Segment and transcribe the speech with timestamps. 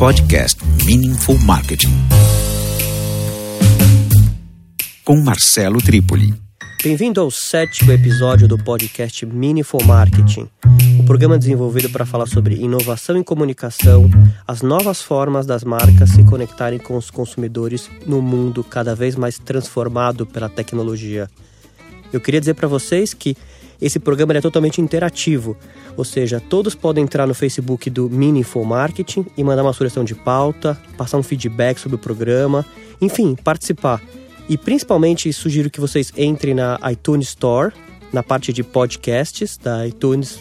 [0.00, 1.92] Podcast Meaningful Marketing.
[5.04, 6.32] Com Marcelo Trípoli.
[6.82, 10.48] Bem-vindo ao sétimo episódio do podcast Meaningful Marketing,
[10.98, 14.08] o um programa desenvolvido para falar sobre inovação em comunicação,
[14.48, 19.38] as novas formas das marcas se conectarem com os consumidores no mundo cada vez mais
[19.38, 21.28] transformado pela tecnologia.
[22.10, 23.36] Eu queria dizer para vocês que
[23.80, 25.56] esse programa é totalmente interativo,
[25.96, 30.14] ou seja, todos podem entrar no Facebook do Meaningful Marketing e mandar uma sugestão de
[30.14, 32.64] pauta, passar um feedback sobre o programa,
[33.00, 34.02] enfim, participar.
[34.48, 37.72] E principalmente sugiro que vocês entrem na iTunes Store,
[38.12, 40.40] na parte de podcasts da iTunes,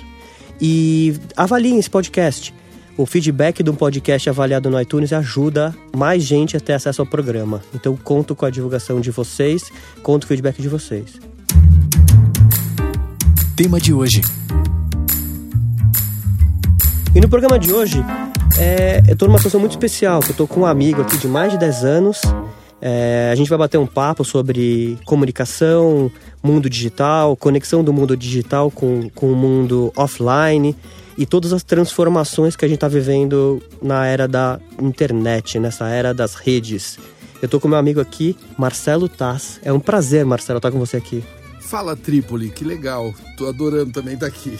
[0.59, 2.53] e avaliem esse podcast.
[2.97, 7.05] O feedback de um podcast avaliado no iTunes ajuda mais gente a ter acesso ao
[7.05, 7.61] programa.
[7.73, 9.71] Então conto com a divulgação de vocês,
[10.03, 11.28] conto com o feedback de vocês.
[13.61, 14.21] Tema de hoje.
[17.13, 18.01] E no programa de hoje,
[18.57, 21.51] é, eu estou numa situação muito especial, eu estou com um amigo aqui de mais
[21.51, 22.21] de 10 anos.
[22.81, 26.09] É, a gente vai bater um papo sobre comunicação,
[26.41, 30.73] mundo digital, conexão do mundo digital com, com o mundo offline
[31.17, 36.13] e todas as transformações que a gente está vivendo na era da internet, nessa era
[36.13, 36.97] das redes.
[37.41, 39.59] Eu estou com meu amigo aqui, Marcelo Taz.
[39.61, 41.21] É um prazer, Marcelo, estar com você aqui.
[41.70, 43.14] Fala, Trípoli, que legal.
[43.38, 44.58] Tô adorando também estar aqui.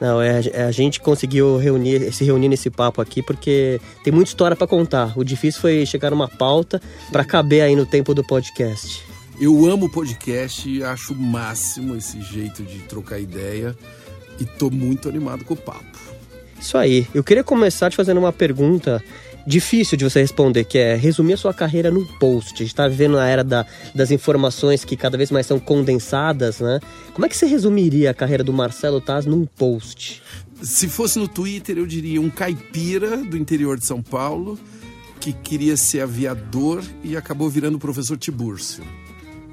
[0.00, 4.30] Não, é, é, a gente conseguiu reunir, se reunir nesse papo aqui porque tem muita
[4.30, 5.18] história para contar.
[5.18, 9.02] O difícil foi chegar numa pauta para caber aí no tempo do podcast.
[9.40, 13.76] Eu amo podcast, acho o máximo esse jeito de trocar ideia
[14.38, 15.98] e tô muito animado com o papo.
[16.60, 17.04] Isso aí.
[17.12, 19.02] Eu queria começar te fazendo uma pergunta
[19.46, 22.54] difícil de você responder, que é resumir a sua carreira num post.
[22.54, 26.60] A gente está vivendo a era da, das informações que cada vez mais são condensadas,
[26.60, 26.80] né?
[27.12, 30.22] Como é que você resumiria a carreira do Marcelo Taz num post?
[30.62, 34.58] Se fosse no Twitter, eu diria um caipira do interior de São Paulo
[35.20, 38.84] que queria ser aviador e acabou virando professor Tibúrcio.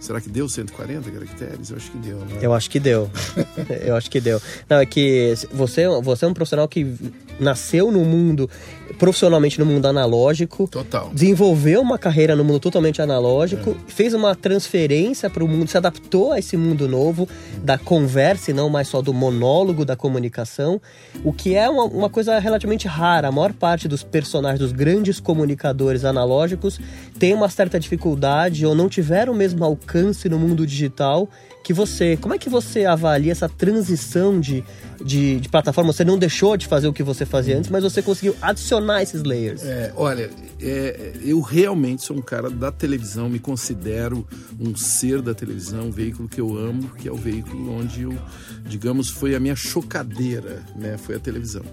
[0.02, 1.70] Será que deu 140 caracteres?
[1.70, 2.40] Eu acho que deu, né?
[2.42, 3.10] Eu acho que deu.
[3.86, 4.42] Eu acho que deu.
[4.68, 6.96] Não, é que você, você é um profissional que
[7.42, 8.50] nasceu no mundo,
[8.98, 10.68] profissionalmente no mundo analógico.
[10.68, 11.10] Total.
[11.14, 13.76] Desenvolveu uma carreira no mundo totalmente analógico, é.
[13.92, 17.28] fez uma transferência para o mundo, se adaptou a esse mundo novo
[17.64, 20.82] da conversa e não mais só do monólogo da comunicação,
[21.24, 23.28] o que é uma, uma coisa relativamente rara.
[23.28, 26.80] A maior parte dos personagens, dos grandes comunicadores analógicos,
[27.20, 31.30] tem uma certa dificuldade ou não tiveram o mesmo alcance alcance no mundo digital
[31.64, 32.18] que você.
[32.18, 34.64] Como é que você avalia essa transição de,
[35.04, 35.94] de, de, plataforma?
[35.94, 39.24] Você não deixou de fazer o que você fazia antes, mas você conseguiu adicionar esses
[39.24, 39.64] layers.
[39.64, 40.30] É, olha,
[40.60, 44.28] é, eu realmente sou um cara da televisão, me considero
[44.60, 48.18] um ser da televisão, um veículo que eu amo, que é o veículo onde eu,
[48.66, 50.98] digamos, foi a minha chocadeira, né?
[50.98, 51.64] Foi a televisão.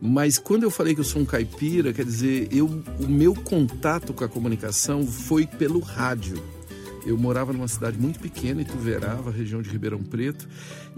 [0.00, 2.66] Mas quando eu falei que eu sou um caipira, quer dizer, eu,
[3.00, 6.57] o meu contato com a comunicação foi pelo rádio.
[7.08, 10.46] Eu morava numa cidade muito pequena, Ituverava, região de Ribeirão Preto,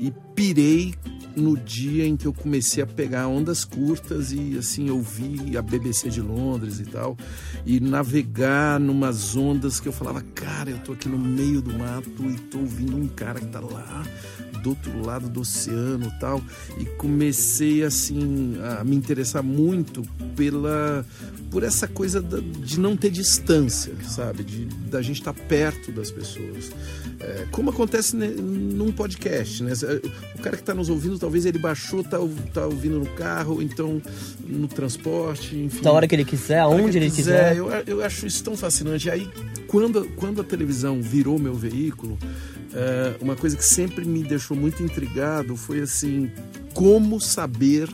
[0.01, 0.95] e pirei
[1.37, 6.09] no dia em que eu comecei a pegar ondas curtas e assim ouvir a BBC
[6.09, 7.17] de Londres e tal,
[7.65, 12.25] e navegar numas ondas que eu falava, cara, eu tô aqui no meio do mato
[12.29, 14.05] e tô ouvindo um cara que tá lá
[14.61, 16.43] do outro lado do oceano tal
[16.79, 20.03] e comecei assim a me interessar muito
[20.37, 21.05] pela
[21.51, 24.45] por essa coisa de não ter distância sabe?
[24.45, 26.71] De da gente estar perto das pessoas.
[27.21, 29.73] É, como acontece num podcast né
[30.35, 32.19] o cara que está nos ouvindo talvez ele baixou tá,
[32.53, 34.01] tá ouvindo no carro então
[34.47, 37.57] no transporte enfim da hora que ele quiser aonde ele quiser, quiser.
[37.57, 39.29] Eu, eu acho isso tão fascinante aí
[39.67, 42.19] quando quando a televisão virou meu veículo
[42.73, 46.31] é, uma coisa que sempre me deixou muito intrigado foi assim
[46.73, 47.89] como saber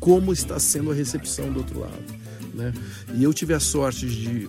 [0.00, 2.18] como está sendo a recepção do outro lado.
[2.54, 2.72] Né?
[3.14, 4.48] E eu tive a sorte de,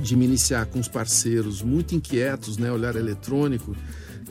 [0.00, 2.70] de me iniciar com os parceiros muito inquietos, né?
[2.70, 3.76] Olhar eletrônico,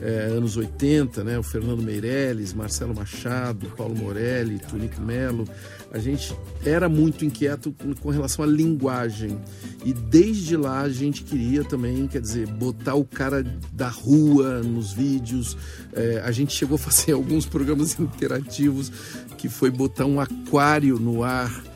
[0.00, 1.38] é, anos 80, né?
[1.38, 5.46] O Fernando Meirelles, Marcelo Machado, Paulo Morelli, Tunico Melo.
[5.92, 9.38] A gente era muito inquieto com relação à linguagem.
[9.84, 14.92] E desde lá a gente queria também, quer dizer, botar o cara da rua nos
[14.92, 15.56] vídeos.
[15.92, 18.90] É, a gente chegou a fazer alguns programas interativos
[19.36, 21.71] que foi botar um aquário no ar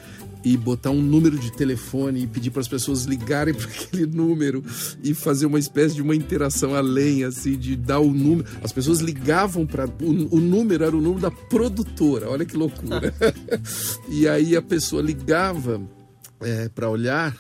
[0.46, 4.62] e botar um número de telefone e pedir para as pessoas ligarem para aquele número
[5.02, 8.48] e fazer uma espécie de uma interação além, assim, de dar o número.
[8.62, 9.87] As pessoas ligavam para.
[10.00, 13.12] O, o, número era o número da produtora, olha que loucura.
[14.08, 15.82] e aí a pessoa ligava
[16.40, 17.37] é, para olhar.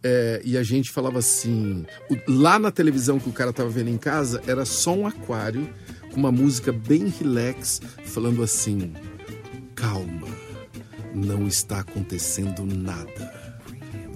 [0.00, 1.84] É, e a gente falava assim:
[2.28, 5.68] lá na televisão que o cara estava vendo em casa, era só um aquário
[6.12, 8.92] com uma música bem relax, falando assim:
[9.74, 10.43] calma
[11.14, 13.44] não está acontecendo nada.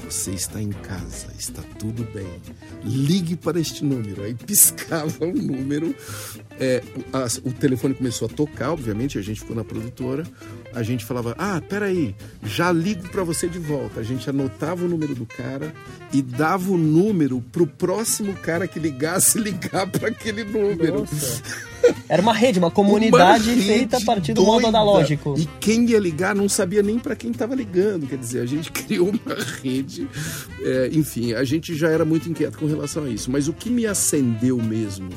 [0.09, 2.41] Você está em casa, está tudo bem.
[2.83, 4.23] Ligue para este número.
[4.23, 5.95] Aí piscava o número.
[6.59, 10.25] É, a, o telefone começou a tocar, obviamente, a gente ficou na produtora.
[10.73, 14.01] A gente falava: Ah, peraí, já ligo para você de volta.
[14.01, 15.75] A gente anotava o número do cara
[16.11, 21.01] e dava o número pro próximo cara que ligasse ligar para aquele número.
[21.01, 21.43] Nossa.
[22.09, 25.35] Era uma rede, uma comunidade Uma feita a partir do modo analógico.
[25.39, 28.07] E quem ia ligar não sabia nem para quem estava ligando.
[28.07, 30.09] Quer dizer, a gente criou uma rede.
[30.63, 33.31] é, enfim, a gente já era muito inquieto com relação a isso.
[33.31, 35.09] Mas o que me acendeu mesmo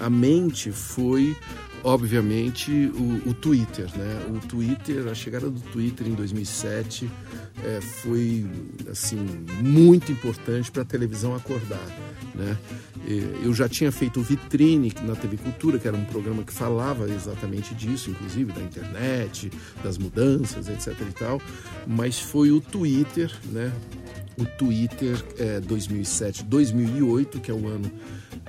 [0.00, 1.36] a mente foi,
[1.82, 3.86] obviamente, o, o Twitter.
[3.96, 4.26] Né?
[4.30, 7.10] O Twitter, a chegada do Twitter em 2007
[7.64, 8.46] é, foi
[8.90, 9.18] assim
[9.60, 11.86] muito importante para a televisão acordar.
[12.34, 12.56] Né?
[13.42, 17.74] Eu já tinha feito Vitrine na TV Cultura, que era um programa que falava exatamente
[17.74, 19.50] disso, inclusive da internet,
[19.82, 20.94] das mudanças, etc.
[21.00, 21.40] e tal.
[21.86, 23.72] Mas foi o Twitter, né?
[24.38, 27.90] O Twitter é, 2007, 2008, que é o ano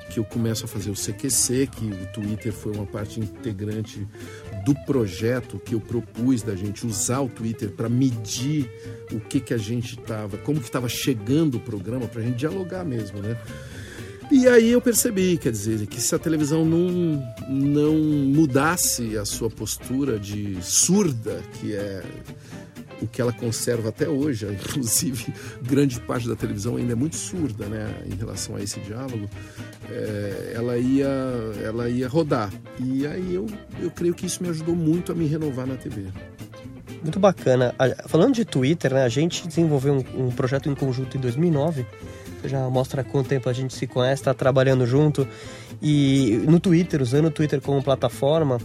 [0.09, 4.07] que eu começo a fazer o CQC, que o Twitter foi uma parte integrante
[4.65, 8.69] do projeto que eu propus da gente usar o Twitter para medir
[9.11, 12.37] o que que a gente estava, como que estava chegando o programa para a gente
[12.37, 13.37] dialogar mesmo, né?
[14.31, 19.49] E aí eu percebi, quer dizer, que se a televisão não, não mudasse a sua
[19.49, 22.03] postura de surda, que é
[23.01, 27.65] o que ela conserva até hoje, inclusive grande parte da televisão ainda é muito surda,
[27.65, 29.29] né, em relação a esse diálogo,
[29.89, 31.09] é, ela ia,
[31.63, 32.51] ela ia rodar.
[32.79, 33.47] E aí eu,
[33.81, 36.07] eu creio que isso me ajudou muito a me renovar na TV.
[37.01, 37.73] Muito bacana.
[38.07, 41.85] Falando de Twitter, né, a gente desenvolveu um, um projeto em conjunto em 2009.
[42.43, 45.27] Já mostra quanto tempo a gente se conhece, está trabalhando junto.
[45.81, 48.59] E no Twitter, usando o Twitter como plataforma,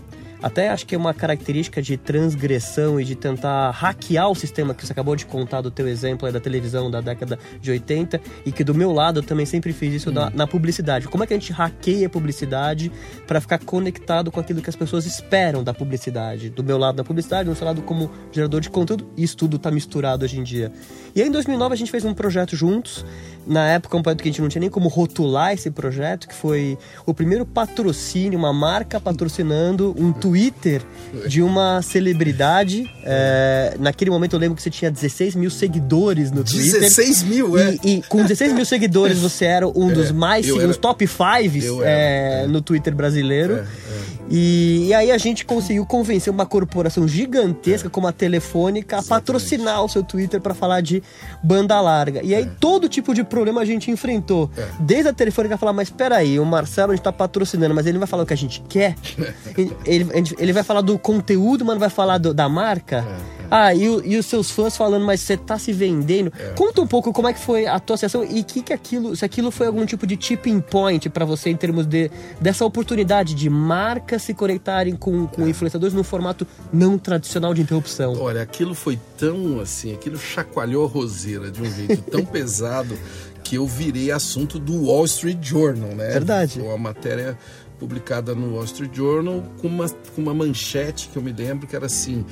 [0.44, 4.86] até acho que é uma característica de transgressão e de tentar hackear o sistema que
[4.86, 8.52] você acabou de contar do teu exemplo aí da televisão da década de 80 e
[8.52, 11.08] que do meu lado eu também sempre fiz isso na, na publicidade.
[11.08, 12.92] Como é que a gente hackeia a publicidade
[13.26, 16.50] para ficar conectado com aquilo que as pessoas esperam da publicidade?
[16.50, 19.70] Do meu lado da publicidade, do seu lado como gerador de conteúdo, isso tudo tá
[19.70, 20.70] misturado hoje em dia.
[21.14, 23.02] E aí em 2009 a gente fez um projeto juntos.
[23.46, 26.34] Na época um projeto que a gente não tinha nem como rotular esse projeto, que
[26.34, 26.76] foi
[27.06, 30.82] o primeiro patrocínio, uma marca patrocinando um Twitter
[31.28, 32.90] de uma celebridade.
[33.04, 36.80] É, naquele momento eu lembro que você tinha 16 mil seguidores no Twitter.
[36.80, 37.78] 16 mil, é?
[37.84, 41.64] E, e com 16 mil seguidores você era um dos mais, um dos top fives
[41.64, 42.46] eu era, é, é.
[42.48, 43.58] no Twitter brasileiro.
[43.58, 44.14] É, é.
[44.30, 49.84] E, e aí a gente conseguiu convencer uma corporação gigantesca como a Telefônica a patrocinar
[49.84, 51.02] o seu Twitter para falar de
[51.42, 52.22] banda larga.
[52.22, 54.50] E aí todo tipo de problema a gente enfrentou.
[54.56, 54.66] É.
[54.80, 58.00] Desde a Telefônica falar, mas peraí, o Marcelo a gente tá patrocinando, mas ele não
[58.00, 58.96] vai falar o que a gente quer.
[59.56, 60.06] ele, ele,
[60.38, 63.04] ele vai falar do conteúdo, mas não vai falar do- da marca.
[63.50, 66.32] Ah, e, e os seus fãs falando, mas você tá se vendendo.
[66.56, 69.24] Conta um pouco como é que foi a tua sessão e que que aquilo, se
[69.24, 73.48] aquilo foi algum tipo de tipping point para você em termos de dessa oportunidade de
[73.50, 78.14] marcas se conectarem com, com influenciadores num formato não tradicional de interrupção.
[78.18, 82.96] Olha, aquilo foi tão assim, aquilo chacoalhou a roseira de um jeito tão pesado
[83.44, 86.08] que eu virei assunto do Wall Street Journal, né?
[86.08, 86.58] Verdade.
[86.60, 87.38] Foi uma matéria
[87.78, 91.74] publicada no Wall Street Journal com uma, com uma manchete que eu me lembro que
[91.76, 92.24] era assim: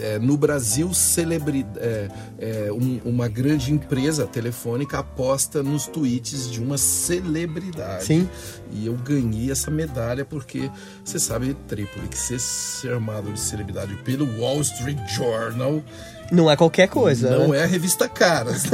[0.00, 2.08] é, no Brasil, celebri, é,
[2.38, 8.04] é, um- uma grande empresa telefônica aposta nos tweets de uma celebridade.
[8.04, 8.28] Sim.
[8.72, 10.70] E eu ganhei essa medalha porque
[11.04, 15.82] você sabe, Trípoli, que ser chamado de celebridade pelo Wall Street Journal
[16.30, 17.30] Não é qualquer coisa.
[17.30, 17.58] não né?
[17.58, 18.64] é a revista Caras.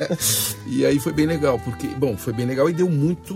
[0.66, 3.34] e aí foi bem legal, porque, bom, foi bem legal e deu muito,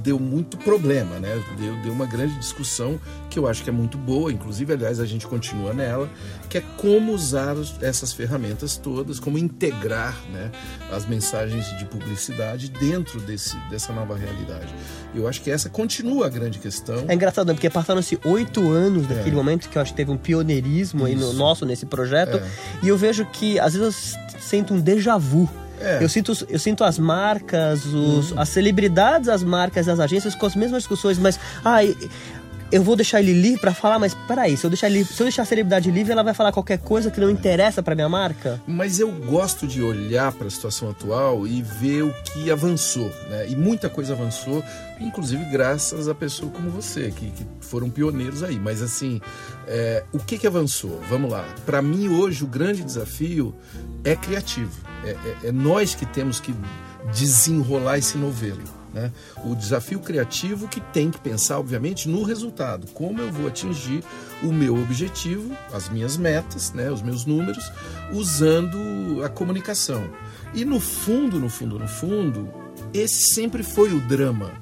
[0.00, 1.40] deu muito problema, né?
[1.58, 2.98] Deu, deu uma grande discussão
[3.30, 6.10] que eu acho que é muito boa, inclusive, aliás, a gente continua nela,
[6.48, 10.50] que é como usar essas ferramentas todas, como integrar né,
[10.92, 14.72] as mensagens de publicidade dentro desse, dessa nova realidade.
[15.14, 17.04] Eu acho que essa continua a grande questão.
[17.08, 17.54] É engraçado, né?
[17.54, 19.34] porque passaram-se oito anos daquele É.
[19.34, 22.36] momento que eu acho que teve um pioneirismo no nosso nesse projeto.
[22.36, 22.46] É.
[22.82, 25.48] E eu vejo que às vezes eu sinto um déjà vu.
[25.78, 26.02] É.
[26.02, 30.56] Eu, sinto, eu sinto as marcas, os, as celebridades, as marcas, as agências com as
[30.56, 31.80] mesmas discussões, mas ah,
[32.72, 35.24] eu vou deixar ele livre pra falar, mas peraí, se eu deixar ele, se eu
[35.24, 38.60] deixar a celebridade livre, ela vai falar qualquer coisa que não interessa pra minha marca?
[38.66, 43.46] Mas eu gosto de olhar para a situação atual e ver o que avançou, né?
[43.48, 44.64] E muita coisa avançou,
[45.00, 48.58] inclusive graças a pessoas como você, que, que foram pioneiros aí.
[48.58, 49.20] Mas assim,
[49.68, 51.00] é, o que, que avançou?
[51.08, 51.44] Vamos lá.
[51.64, 53.54] Para mim hoje o grande desafio
[54.04, 54.72] é criativo.
[55.04, 56.54] É, é- é nós que temos que
[57.14, 58.62] desenrolar esse novelo.
[58.92, 59.12] Né?
[59.44, 62.86] O desafio criativo que tem que pensar, obviamente, no resultado.
[62.92, 64.02] Como eu vou atingir
[64.42, 66.90] o meu objetivo, as minhas metas, né?
[66.90, 67.70] os meus números,
[68.12, 70.08] usando a comunicação.
[70.54, 72.48] E no fundo, no fundo, no fundo,
[72.94, 74.52] esse sempre foi o drama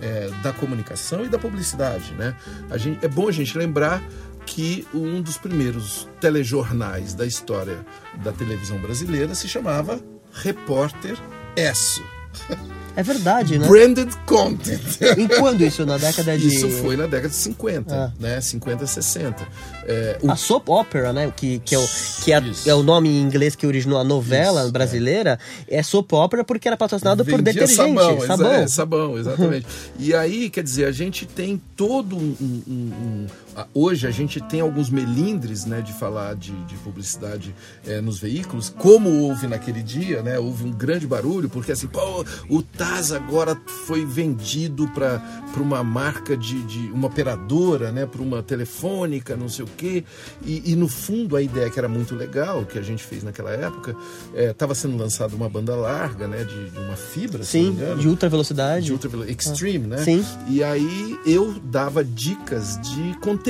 [0.00, 2.36] é, da comunicação e da publicidade, né?
[2.70, 4.02] A gente, é bom a gente lembrar
[4.44, 7.84] que um dos primeiros telejornais da história
[8.22, 10.00] da televisão brasileira se chamava
[10.32, 11.16] Repórter
[11.56, 12.02] Esso.
[12.96, 13.66] É verdade, né?
[13.66, 14.80] Branded content.
[15.18, 15.84] Em quando isso?
[15.84, 16.46] Na década de.
[16.46, 18.12] Isso foi na década de 50, Ah.
[18.20, 18.40] né?
[18.40, 19.46] 50, 60.
[19.86, 21.32] É, o A soap opera, né?
[21.36, 21.86] Que, que, é, o,
[22.22, 25.38] que é, é o nome em inglês que originou a novela Isso, brasileira.
[25.68, 25.82] É.
[25.82, 27.76] soap opera porque era patrocinado por Vendia detergente.
[27.98, 28.52] Sabão, sabão.
[28.52, 29.66] é, sabão, exatamente.
[29.98, 32.34] e aí, quer dizer, a gente tem todo um.
[32.40, 33.26] um- um-
[33.72, 37.54] hoje a gente tem alguns melindres, né, de falar de, de publicidade
[37.86, 40.38] é, nos veículos, como houve naquele dia, né?
[40.38, 43.56] Houve um grande barulho, porque assim, pô, o Taz agora
[43.86, 45.22] foi vendido para
[45.56, 48.06] uma marca de, de uma operadora, né?
[48.06, 50.04] Para uma telefônica, não sei o quê.
[50.44, 53.50] E, e, no fundo a ideia que era muito legal, que a gente fez naquela
[53.50, 53.94] época,
[54.34, 56.44] estava sendo lançada uma banda larga, né?
[56.44, 58.86] De, de uma fibra, Sim, de ultra velocidade.
[58.86, 59.98] de ultra velo- extreme, né?
[59.98, 60.24] Sim.
[60.48, 63.43] E aí eu dava dicas de conteúdo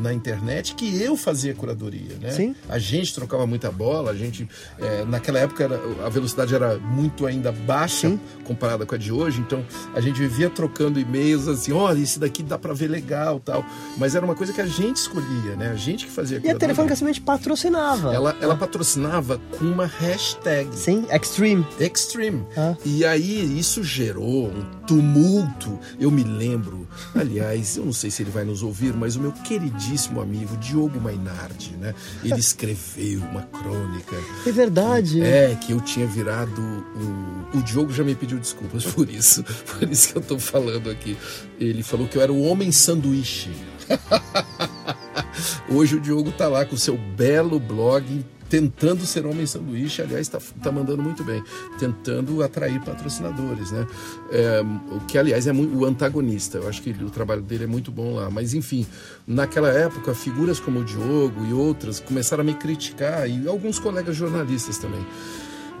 [0.00, 2.30] na internet que eu fazia curadoria, né?
[2.32, 2.54] Sim.
[2.68, 4.48] A gente trocava muita bola, a gente
[4.78, 8.20] é, naquela época era- a velocidade era muito ainda baixa Sim.
[8.44, 12.42] comparada com a de hoje, então a gente vivia trocando e-mails assim, olha, esse daqui
[12.42, 13.64] dá pra ver legal, tal.
[13.96, 15.70] Mas era uma coisa que a gente escolhia, né?
[15.70, 16.54] A gente que fazia E a.
[16.58, 18.14] Telefônica simplesmente patrocinava.
[18.14, 20.68] ela, ela patrocinava com uma hashtag.
[20.76, 21.66] Sim, Extreme.
[21.80, 22.44] Extreme.
[22.56, 22.74] Ah.
[22.84, 25.78] E aí isso gerou um tumulto.
[25.98, 29.32] Eu me lembro, aliás, eu não sei se ele vai nos ouvir, mas o meu
[29.32, 31.94] queridíssimo amigo Diogo Mainardi, né?
[32.24, 34.16] Ele escreveu uma crônica.
[34.44, 35.22] É verdade.
[35.22, 37.58] É, que eu tinha virado um...
[37.58, 39.44] O Diogo já me pediu desculpas por isso.
[39.78, 41.16] Por isso que eu tô falando aqui.
[41.60, 43.50] Ele falou que eu era o homem sanduíche.
[45.68, 50.26] Hoje o Diogo tá lá com o seu belo blog tentando ser homem sanduíche, aliás,
[50.26, 51.42] está tá mandando muito bem,
[51.78, 53.86] tentando atrair patrocinadores, né?
[54.30, 54.60] É,
[54.94, 56.58] o que, aliás, é muito, o antagonista.
[56.58, 58.28] Eu acho que o trabalho dele é muito bom lá.
[58.28, 58.86] Mas, enfim,
[59.26, 64.14] naquela época, figuras como o Diogo e outras começaram a me criticar, e alguns colegas
[64.14, 65.00] jornalistas também.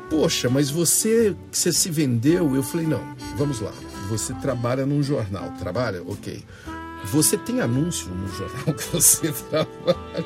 [0.08, 2.56] Poxa, mas você, você se vendeu?
[2.56, 3.02] Eu falei, não,
[3.36, 3.72] vamos lá.
[4.08, 5.52] Você trabalha num jornal.
[5.58, 6.02] Trabalha?
[6.06, 6.42] Ok.
[7.04, 10.24] Você tem anúncio no jornal que você trabalha?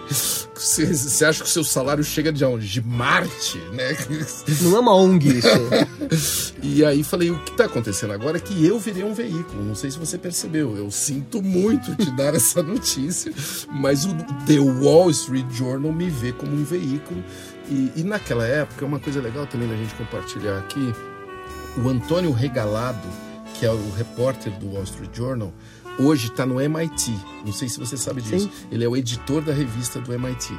[0.55, 2.69] Você, você acha que o seu salário chega de onde?
[2.69, 3.97] De Marte, né?
[4.63, 6.55] Não é uma ONG isso.
[6.63, 9.65] E aí falei, o que está acontecendo agora é que eu virei um veículo.
[9.65, 10.77] Não sei se você percebeu.
[10.77, 13.33] Eu sinto muito te dar essa notícia,
[13.71, 14.15] mas o
[14.47, 17.23] The Wall Street Journal me vê como um veículo.
[17.69, 20.95] E, e naquela época, uma coisa legal também da gente compartilhar aqui,
[21.83, 23.09] o Antônio Regalado,
[23.55, 25.53] que é o repórter do Wall Street Journal,
[25.99, 27.13] hoje está no MIT.
[27.45, 28.47] Não sei se você sabe disso.
[28.47, 28.67] Sim.
[28.73, 30.53] Ele é o editor da revista do MIT.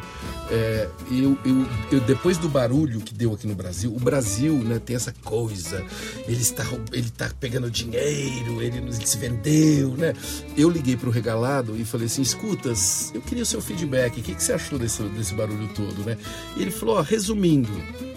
[0.50, 4.79] É, eu, eu, eu- depois do barulho que deu aqui no Brasil, o Brasil né,
[4.79, 5.84] tem essa coisa.
[6.27, 10.13] Ele está, ele está pegando dinheiro, ele, ele se vendeu, né?
[10.56, 12.72] Eu liguei para o Regalado e falei assim: escuta,
[13.13, 14.20] eu queria o seu feedback.
[14.20, 16.17] O que, que você achou desse, desse barulho todo, né?
[16.56, 17.70] E ele falou: ó, resumindo.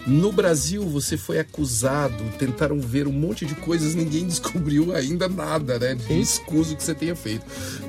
[0.07, 5.79] No Brasil, você foi acusado, tentaram ver um monte de coisas, ninguém descobriu ainda nada,
[5.79, 5.95] né?
[5.95, 7.45] De escuso que você feito.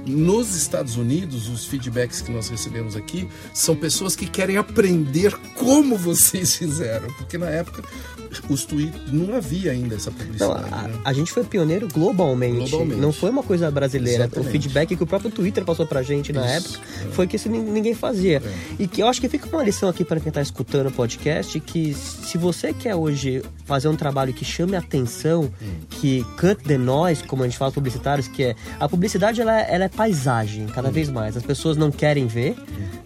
[0.05, 5.97] Nos Estados Unidos, os feedbacks que nós recebemos aqui são pessoas que querem aprender como
[5.97, 7.83] vocês fizeram, porque na época
[8.49, 10.67] os tweets não havia ainda essa Não, publicidade.
[10.71, 10.99] a, né?
[11.03, 12.69] a gente foi pioneiro globalmente.
[12.69, 13.01] Globalmente.
[13.01, 14.23] Não foi uma coisa brasileira.
[14.23, 14.47] Exatamente.
[14.47, 17.11] O feedback que o próprio Twitter passou pra gente na Isso, época é.
[17.11, 18.41] foi que isso nin- ninguém fazia.
[18.79, 21.59] E que eu acho que fica uma lição aqui para quem tá escutando o podcast
[21.59, 25.67] que se você quer hoje fazer um trabalho que chame a atenção, Hum.
[25.89, 29.11] que cut the noise, como a gente fala publicitários, que é a publicidade
[29.41, 30.91] ela, é- ela é paisagem cada Hum.
[30.91, 31.36] vez mais.
[31.38, 32.56] As pessoas não querem ver.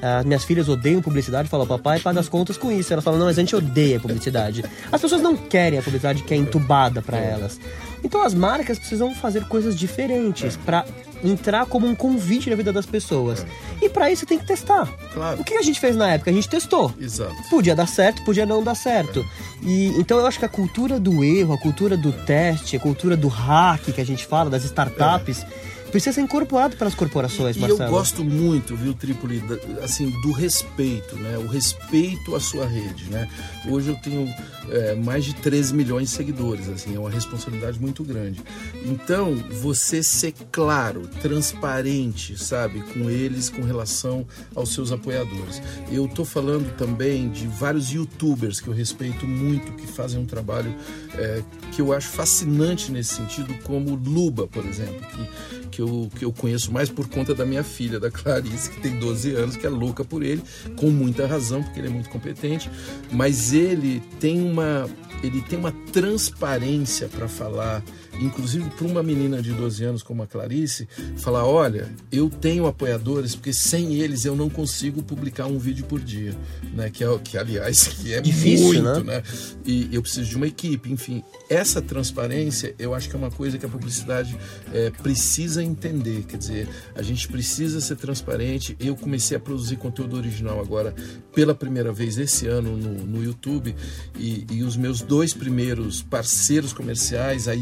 [0.01, 2.91] As minhas filhas odeiam publicidade, falam, papai paga as contas com isso.
[2.93, 4.63] Elas falam, não, mas a gente odeia publicidade.
[4.91, 7.59] As pessoas não querem a publicidade que é entubada para elas.
[8.03, 10.85] Então as marcas precisam fazer coisas diferentes para
[11.23, 13.43] entrar como um convite na vida das pessoas.
[13.81, 14.85] E para isso tem que testar.
[15.11, 15.41] Claro.
[15.41, 16.29] O que a gente fez na época?
[16.29, 16.93] A gente testou.
[16.99, 17.33] Exato.
[17.49, 19.25] Podia dar certo, podia não dar certo.
[19.63, 23.17] E então eu acho que a cultura do erro, a cultura do teste, a cultura
[23.17, 25.43] do hack que a gente fala das startups,
[25.91, 27.83] precisa ser incorporado pelas corporações, E Marcelo.
[27.83, 29.43] eu gosto muito, viu, Trípoli,
[29.83, 31.37] assim, do respeito, né?
[31.37, 33.29] O respeito à sua rede, né?
[33.67, 34.27] Hoje eu tenho
[34.69, 38.41] é, mais de 13 milhões de seguidores, assim, é uma responsabilidade muito grande.
[38.85, 44.25] Então, você ser claro, transparente, sabe, com eles com relação
[44.55, 45.61] aos seus apoiadores.
[45.91, 50.73] Eu tô falando também de vários youtubers que eu respeito muito, que fazem um trabalho
[51.13, 55.84] é, que eu acho fascinante nesse sentido, como Luba, por exemplo, que que eu,
[56.17, 59.55] que eu conheço mais por conta da minha filha, da Clarice, que tem 12 anos,
[59.55, 60.41] que é louca por ele,
[60.75, 62.69] com muita razão, porque ele é muito competente.
[63.11, 64.89] Mas ele tem uma,
[65.23, 67.83] ele tem uma transparência para falar,
[68.21, 73.35] inclusive para uma menina de 12 anos como a Clarice, falar: olha, eu tenho apoiadores,
[73.35, 76.35] porque sem eles eu não consigo publicar um vídeo por dia,
[76.73, 76.89] né?
[76.89, 79.17] Que, é, que aliás, que é Difícil, muito, né?
[79.17, 79.23] né?
[79.65, 81.23] E eu preciso de uma equipe, enfim.
[81.49, 84.37] Essa transparência, eu acho que é uma coisa que a publicidade
[84.73, 86.23] é, precisa entender.
[86.23, 88.75] Quer dizer, a gente precisa ser transparente.
[88.79, 90.93] Eu comecei a produzir conteúdo original agora
[91.33, 93.75] pela primeira vez esse ano no, no YouTube
[94.17, 97.55] e, e os meus dois primeiros parceiros comerciais, a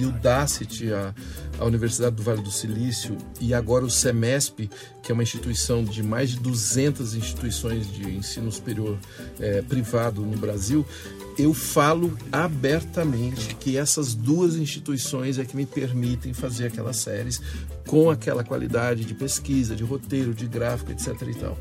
[0.44, 1.14] A,
[1.60, 4.70] a Universidade do Vale do Silício e agora o SEMESP,
[5.02, 8.98] que é uma instituição de mais de 200 instituições de ensino superior
[9.40, 10.86] é, privado no Brasil,
[11.38, 17.42] eu falo abertamente que essas duas instituições é que me permitem fazer aquelas séries
[17.88, 21.08] com aquela qualidade de pesquisa, de roteiro, de gráfico, etc.
[21.28, 21.58] e tal.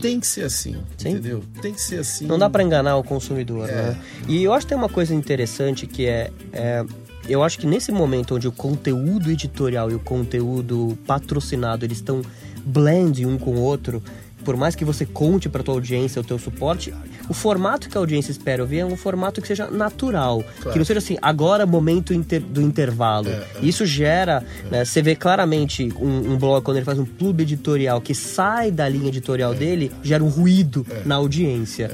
[0.00, 1.10] Tem que ser assim, Sim.
[1.10, 1.44] entendeu?
[1.60, 2.26] Tem que ser assim.
[2.26, 3.72] Não dá para enganar o consumidor, É.
[3.72, 4.02] né?
[4.26, 6.84] E eu acho que tem uma coisa interessante que é, é,
[7.32, 12.22] eu acho que nesse momento onde o conteúdo editorial e o conteúdo patrocinado eles estão
[12.64, 14.02] blend um com o outro,
[14.44, 16.92] por mais que você conte para tua audiência o teu suporte,
[17.28, 20.72] o formato que a audiência espera ouvir é um formato que seja natural, Claro.
[20.72, 23.28] que não seja assim, agora é momento inter- do intervalo.
[23.28, 27.42] É, Isso gera, né, você vê claramente um, um blog quando ele faz um clube
[27.42, 29.08] editorial que sai da linha É.
[29.08, 31.90] editorial dele, gera um ruído na audiência.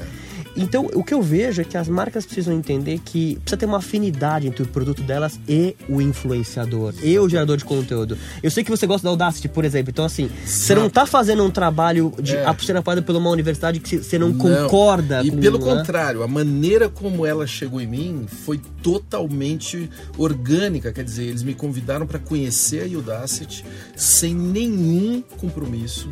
[0.57, 3.77] Então, o que eu vejo é que as marcas precisam entender que precisa ter uma
[3.77, 8.17] afinidade entre o produto delas e o influenciador, e o gerador de conteúdo.
[8.41, 11.43] Eu sei que você gosta da Audacity, por exemplo, então assim, você não tá fazendo
[11.43, 12.55] um trabalho de É.
[12.59, 15.63] sendo apoiado por uma universidade que você não, concorda E com pelo né?
[15.63, 20.91] contrário, a maneira como ela chegou em mim foi totalmente orgânica.
[20.91, 23.63] Quer dizer, eles me convidaram para conhecer a Udacity
[23.95, 26.09] sem nenhum compromisso.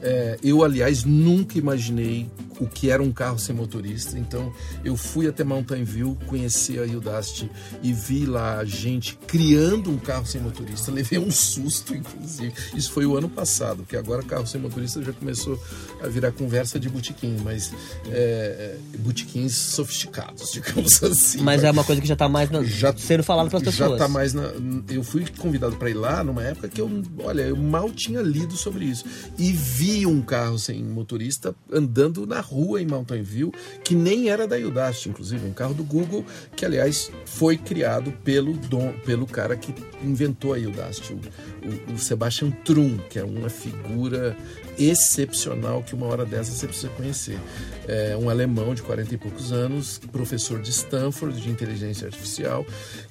[0.00, 2.28] É, eu, aliás, nunca imaginei
[2.60, 3.87] o que era um carro sem motorista.
[4.16, 4.52] Então,
[4.84, 7.50] eu fui até Mountain View, conheci a Udacity
[7.82, 10.90] e vi lá a gente criando um carro sem motorista.
[10.90, 12.52] Levei um susto, inclusive.
[12.74, 15.58] Isso foi o ano passado, que agora carro sem motorista já começou
[16.02, 17.72] a virar conversa de botequim, mas
[18.10, 21.38] é, botequins sofisticados, digamos assim.
[21.42, 23.70] Mas é uma coisa que já tá mais na, Já- sendo falado para as já
[23.70, 23.98] pessoas.
[23.98, 24.52] tá mais na.
[24.88, 28.56] Eu fui convidado para ir lá numa época que eu, olha, eu mal tinha lido
[28.56, 29.04] sobre isso.
[29.38, 33.52] E vi um carro sem motorista andando na rua em Mountain View,
[33.84, 38.52] que nem era da Udacity, inclusive, um carro do Google, que aliás foi criado pelo,
[38.52, 43.48] dom, pelo cara que inventou a Udacity, o, o, o Sebastian Trum, que é uma
[43.48, 44.36] figura
[44.78, 47.38] excepcional que uma hora dessa você precisa conhecer.
[47.86, 52.66] É um alemão de 40 e poucos anos, professor de Stanford de inteligência artificial,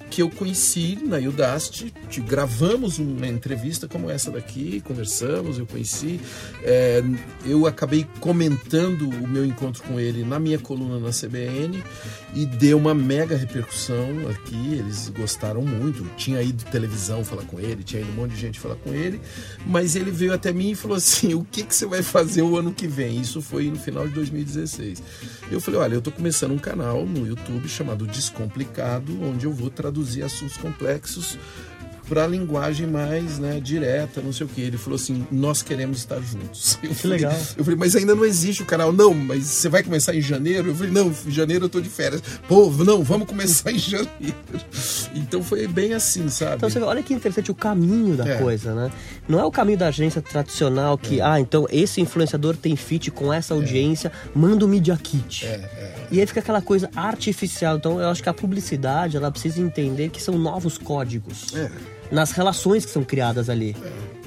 [0.08, 6.20] que eu conheci na Udacity, gravamos uma entrevista como essa daqui, conversamos, eu conheci,
[6.62, 7.02] é,
[7.44, 11.82] eu acabei comentando o meu encontro com ele na minha coluna na CBN
[12.34, 17.82] e deu uma mega repercussão aqui, eles gostaram muito, tinha ido televisão falar com ele,
[17.82, 19.20] tinha ido um monte de gente falar com ele,
[19.66, 22.56] mas ele veio até mim e falou assim, o que, que você vai fazer o
[22.56, 23.20] ano que vem?
[23.20, 25.02] Isso foi no final de 2016.
[25.50, 29.70] Eu falei, olha, eu tô começando um canal no YouTube chamado Descomplicado, onde eu vou
[29.70, 31.38] traduzir assuntos complexos
[32.08, 34.60] para linguagem mais né, direta, não sei o que.
[34.60, 36.78] Ele falou assim: nós queremos estar juntos.
[36.82, 37.36] Eu Que falei, legal.
[37.56, 38.92] Eu falei, mas ainda não existe o canal.
[38.92, 40.68] Não, mas você vai começar em janeiro?
[40.70, 42.22] Eu falei, não, em janeiro eu tô de férias.
[42.48, 44.08] Pô, não, vamos começar em janeiro.
[45.14, 46.56] Então foi bem assim, sabe?
[46.56, 48.38] Então você vê, olha que interessante o caminho da É.
[48.38, 48.90] coisa, né?
[49.28, 53.32] Não é o caminho da agência tradicional que, ah, então esse influenciador tem fit com
[53.32, 55.46] essa audiência, manda o Media Kit.
[55.46, 57.76] É, E aí fica aquela coisa artificial.
[57.76, 61.54] Então eu acho que a publicidade, ela precisa entender que são novos códigos.
[61.54, 61.70] É.
[62.10, 63.76] Nas relações que são criadas ali.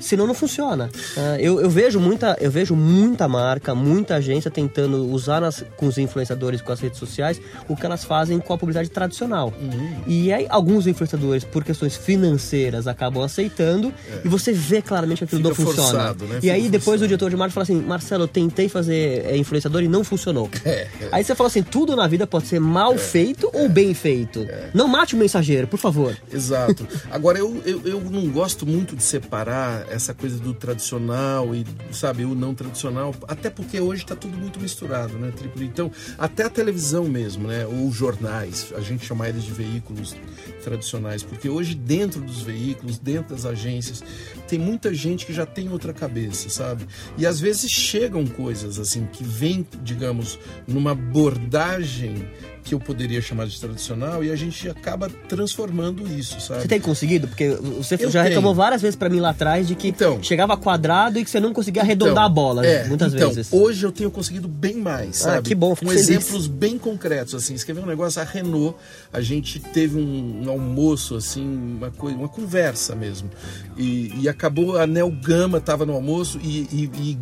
[0.01, 0.89] Senão não funciona.
[1.17, 5.85] Ah, eu, eu vejo muita, eu vejo muita marca, muita agência tentando usar nas- com
[5.87, 9.53] os influenciadores, com as redes sociais, o que elas fazem com a publicidade tradicional.
[9.61, 10.01] Uhum.
[10.07, 15.41] E aí alguns influenciadores, por questões financeiras, acabam aceitando e você vê claramente que aquilo
[15.41, 15.53] É.
[15.53, 15.89] Fica não funciona.
[15.99, 16.39] forçado, né?
[16.43, 17.03] E aí Fica depois forçado.
[17.05, 20.49] o diretor de marketing fala assim, Marcelo, eu tentei fazer é, influenciador e não funcionou.
[20.63, 21.09] É, é.
[21.11, 24.47] Aí você fala assim, tudo na vida pode ser mal feito ou bem feito.
[24.73, 26.15] Não mate o mensageiro, por favor.
[26.31, 26.87] Exato.
[27.09, 32.25] Agora, eu, eu, eu não gosto muito de separar essa coisa do tradicional e, sabe,
[32.25, 35.63] o não tradicional, até porque hoje está tudo muito misturado, né, Triplo?
[35.63, 40.15] Então, até a televisão mesmo, né, ou jornais, a gente chama eles de veículos
[40.63, 44.03] tradicionais, porque hoje dentro dos veículos, dentro das agências,
[44.51, 46.85] tem muita gente que já tem outra cabeça, sabe?
[47.17, 50.37] E às vezes chegam coisas assim que vêm, digamos,
[50.67, 52.27] numa abordagem
[52.63, 56.61] que eu poderia chamar de tradicional e a gente acaba transformando isso, sabe?
[56.61, 57.27] Você tem conseguido?
[57.27, 58.35] Porque você Eu já tenho.
[58.35, 60.21] reclamou várias vezes pra mim lá atrás de que Então.
[60.21, 63.51] chegava quadrado e que você não conseguia arredondar a bola, é, muitas então, vezes.
[63.51, 65.47] Hoje eu tenho conseguido bem mais, Ah, sabe?
[65.49, 66.01] que bom, Com feliz.
[66.01, 67.55] exemplos bem concretos, assim.
[67.55, 68.75] Escrever um negócio, a Renault,
[69.11, 73.27] a gente teve um, um almoço, assim, uma coisa, uma conversa mesmo.
[73.75, 77.17] E, e acabou, a Nel Gama estava no almoço e, e- e,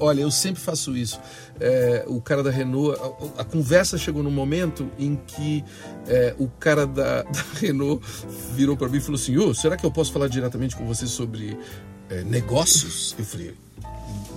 [0.00, 1.20] olha, eu sempre faço isso.
[1.60, 2.98] É, o cara da Renault,
[3.36, 5.62] a, a conversa chegou num momento em que
[6.06, 8.02] é, o cara da, da Renault
[8.54, 11.06] virou para mim e falou assim: Ô, será que eu posso falar diretamente com você
[11.06, 11.56] sobre
[12.08, 13.14] é, negócios?
[13.18, 13.54] Eu falei.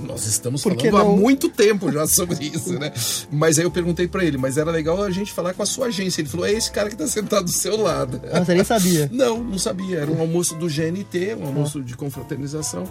[0.02, 1.18] Nós estamos Por que falando há não?
[1.18, 2.92] muito tempo já sobre isso, né?
[3.32, 5.88] Mas aí eu perguntei para ele, mas era legal a gente falar com a sua
[5.88, 6.22] agência.
[6.22, 8.22] Ele falou: é esse cara que tá sentado do seu lado.
[8.32, 9.10] Ah, você nem sabia.
[9.12, 10.00] Não, não sabia.
[10.00, 12.84] Era um almoço do GNT, um almoço de confraternização.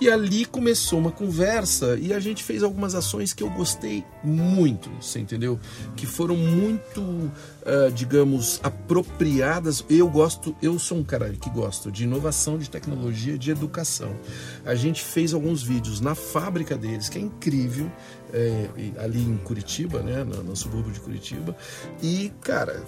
[0.00, 4.90] E ali começou uma conversa e a gente fez algumas ações que eu gostei muito,
[5.00, 5.58] você entendeu?
[5.96, 7.30] Que foram muito,
[7.68, 9.84] ah, digamos, apropriadas.
[9.90, 14.16] Eu gosto, eu sou um cara que gosto de inovação, de tecnologia, de educação.
[14.64, 17.92] A gente fez alguns vídeos na fábrica deles, que é incrível,
[18.32, 21.54] é, ali em Curitiba, né, no, no subúrbio de Curitiba.
[22.02, 22.82] E, cara,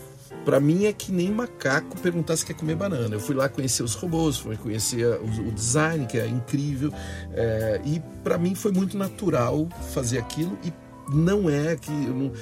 [0.44, 3.16] Pra mim é que nem macaco perguntar se quer comer banana.
[3.16, 6.92] Eu fui lá conhecer os robôs, fui conhecer o, design, que é incrível.
[7.34, 10.56] é, e pra mim foi muito natural fazer aquilo.
[10.64, 10.72] E
[11.12, 12.32] não é que eu não-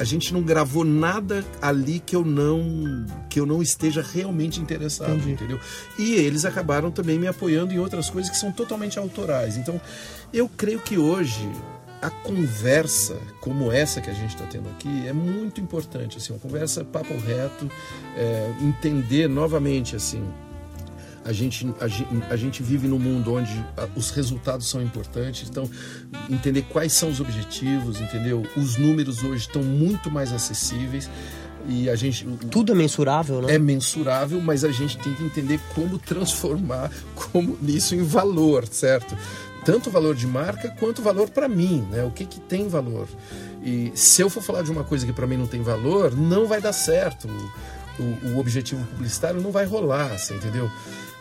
[0.00, 5.12] a gente não gravou nada ali que eu não que eu não esteja realmente interessado,
[5.12, 5.32] Entendi.
[5.32, 5.60] entendeu?
[5.98, 9.58] E eles acabaram também me apoiando em outras coisas que são totalmente autorais.
[9.58, 9.78] Então,
[10.32, 11.46] eu creio que hoje
[12.00, 16.38] a conversa como essa que a gente está tendo aqui é muito importante, assim, uma
[16.38, 17.70] conversa papo reto,
[18.16, 20.24] é, entender novamente, assim,
[21.24, 25.68] a gente, a, a gente vive num mundo onde ah, os resultados são importantes, então
[26.28, 28.42] entender quais são os objetivos, entendeu?
[28.56, 31.10] Os números hoje estão muito mais acessíveis
[31.68, 33.54] e a gente Tudo é mensurável, né?
[33.54, 39.16] é mensurável, mas a gente tem que entender como transformar como isso em valor, certo?
[39.64, 42.02] Tanto valor de marca quanto valor para mim, né?
[42.02, 43.06] O que que tem valor?
[43.62, 46.46] E se eu for falar de uma coisa que para mim não tem valor, não
[46.46, 47.28] vai dar certo.
[47.98, 50.70] O, o objetivo publicitário não vai rolar, você entendeu?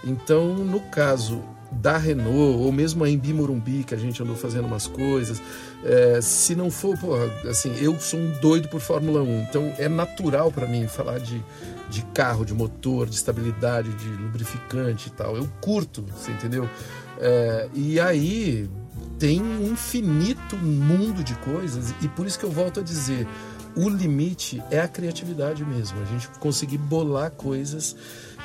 [0.03, 4.65] Então, no caso da Renault, ou mesmo a Embi Morumbi, que a gente andou fazendo
[4.65, 5.41] umas coisas,
[5.83, 9.87] é, se não for, porra, assim, eu sou um doido por Fórmula 1, então é
[9.87, 11.43] natural para mim falar de,
[11.89, 15.35] de carro, de motor, de estabilidade, de lubrificante e tal.
[15.35, 16.67] Eu curto, você entendeu?
[17.19, 18.69] É, e aí
[19.19, 23.27] tem um infinito mundo de coisas, e por isso que eu volto a dizer:
[23.79, 27.95] o limite é a criatividade mesmo, a gente conseguir bolar coisas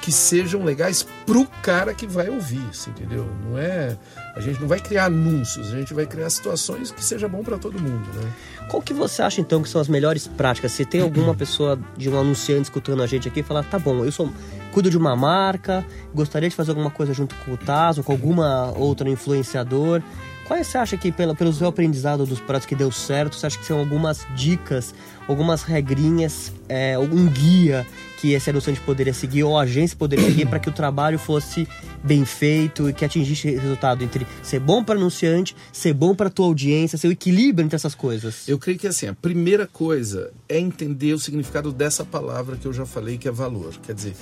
[0.00, 3.26] que sejam legais pro cara que vai ouvir, você entendeu?
[3.42, 3.96] Não é,
[4.36, 7.58] a gente não vai criar anúncios, a gente vai criar situações que seja bom para
[7.58, 8.32] todo mundo, né?
[8.68, 10.72] Qual que você acha então que são as melhores práticas?
[10.72, 14.04] Se tem alguma pessoa de um anunciante escutando a gente aqui e falar, tá bom,
[14.04, 14.30] eu sou
[14.72, 18.12] cuido de uma marca, gostaria de fazer alguma coisa junto com o Taz ou com
[18.12, 20.00] alguma outra influenciador.
[20.46, 23.58] Quais você acha que, pela, pelo seu aprendizado dos pratos que deu certo, você acha
[23.58, 24.94] que são algumas dicas,
[25.28, 27.86] algumas regrinhas, é, um guia
[28.24, 31.68] que esse anunciante poderia seguir ou a agência poderia seguir para que o trabalho fosse
[32.02, 36.46] bem feito e que atingisse resultado entre ser bom para anunciante, ser bom para tua
[36.46, 38.48] audiência, ser o equilíbrio entre essas coisas?
[38.48, 42.72] Eu creio que assim, a primeira coisa é entender o significado dessa palavra que eu
[42.72, 43.74] já falei, que é valor.
[43.82, 44.14] Quer dizer,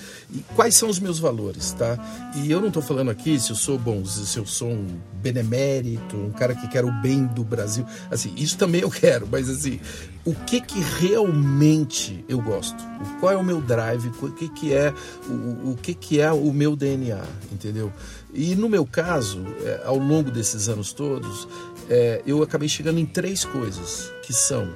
[0.57, 1.97] quais são os meus valores, tá?
[2.37, 6.17] E eu não estou falando aqui se eu sou bom, se eu sou um benemérito,
[6.17, 7.87] um cara que quer o bem do Brasil.
[8.11, 9.81] Assim, isso também eu quero, mas assim,
[10.25, 12.77] o que que realmente eu gosto?
[13.21, 14.11] Qual é o meu drive?
[14.21, 14.93] O que que é
[15.29, 17.93] o, o que que é o meu DNA, entendeu?
[18.33, 21.49] E no meu caso, é, ao longo desses anos todos,
[21.89, 24.73] é, eu acabei chegando em três coisas que são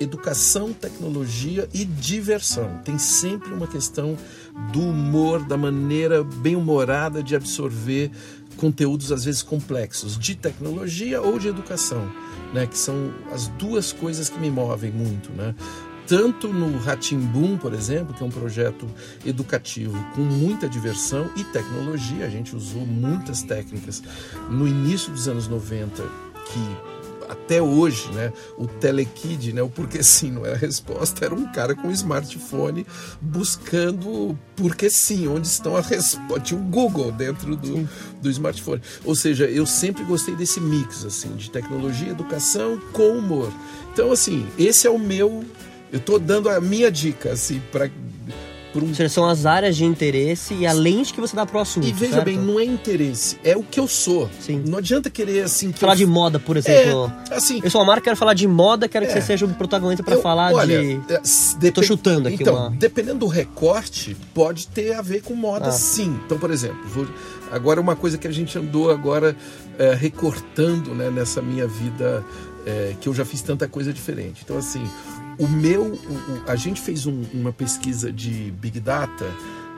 [0.00, 2.80] educação, tecnologia e diversão.
[2.84, 4.16] Tem sempre uma questão
[4.72, 8.10] do humor, da maneira bem humorada de absorver
[8.56, 12.10] conteúdos às vezes complexos, de tecnologia ou de educação,
[12.54, 12.66] né?
[12.66, 15.54] Que são as duas coisas que me movem muito, né?
[16.06, 18.86] Tanto no Ratimbum, por exemplo, que é um projeto
[19.24, 24.02] educativo com muita diversão e tecnologia, a gente usou muitas técnicas
[24.50, 26.93] no início dos anos 90 que
[27.28, 31.50] até hoje, né, o Telekid, né, o porque sim não era a resposta, era um
[31.52, 32.86] cara com um smartphone
[33.20, 36.48] buscando porque sim, onde estão as respostas.
[36.48, 37.88] Tinha o Google dentro do,
[38.20, 38.80] do smartphone.
[39.04, 43.52] Ou seja, eu sempre gostei desse mix, assim, de tecnologia, educação com humor.
[43.92, 45.44] Então, assim, esse é o meu.
[45.92, 47.88] Eu tô dando a minha dica, assim, para
[48.74, 51.46] por um Ou seja, são as áreas de interesse e a lente que você dá
[51.46, 51.86] pro assunto.
[51.86, 52.24] E veja certo?
[52.26, 54.28] bem, não é interesse, é o que eu sou.
[54.40, 54.62] Sim.
[54.66, 55.98] Não adianta querer assim que Falar eu...
[55.98, 57.10] de moda, por exemplo.
[57.30, 59.14] É, assim, Eu sou uma marca, quero falar de moda, quero que É.
[59.14, 61.00] você seja o protagonista eu- falar olha, de.
[61.08, 65.22] é, s- depen- Tô chutando aqui Então, uma- dependendo do recorte, pode ter a ver
[65.22, 65.72] com moda, Ah.
[65.72, 66.18] sim.
[66.26, 67.06] Então, por exemplo, vou-
[67.52, 69.36] agora uma coisa que a gente andou agora
[69.78, 72.24] é, recortando né, nessa minha vida,
[72.66, 74.40] é, que eu já fiz tanta coisa diferente.
[74.44, 74.84] Então, assim,
[75.38, 79.26] o meu, o- a gente fez um- uma pesquisa de Big Data.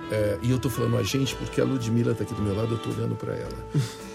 [0.08, 2.74] é, e eu tô falando a gente porque a Ludmilla tá aqui do meu lado,
[2.74, 3.58] eu tô olhando para ela.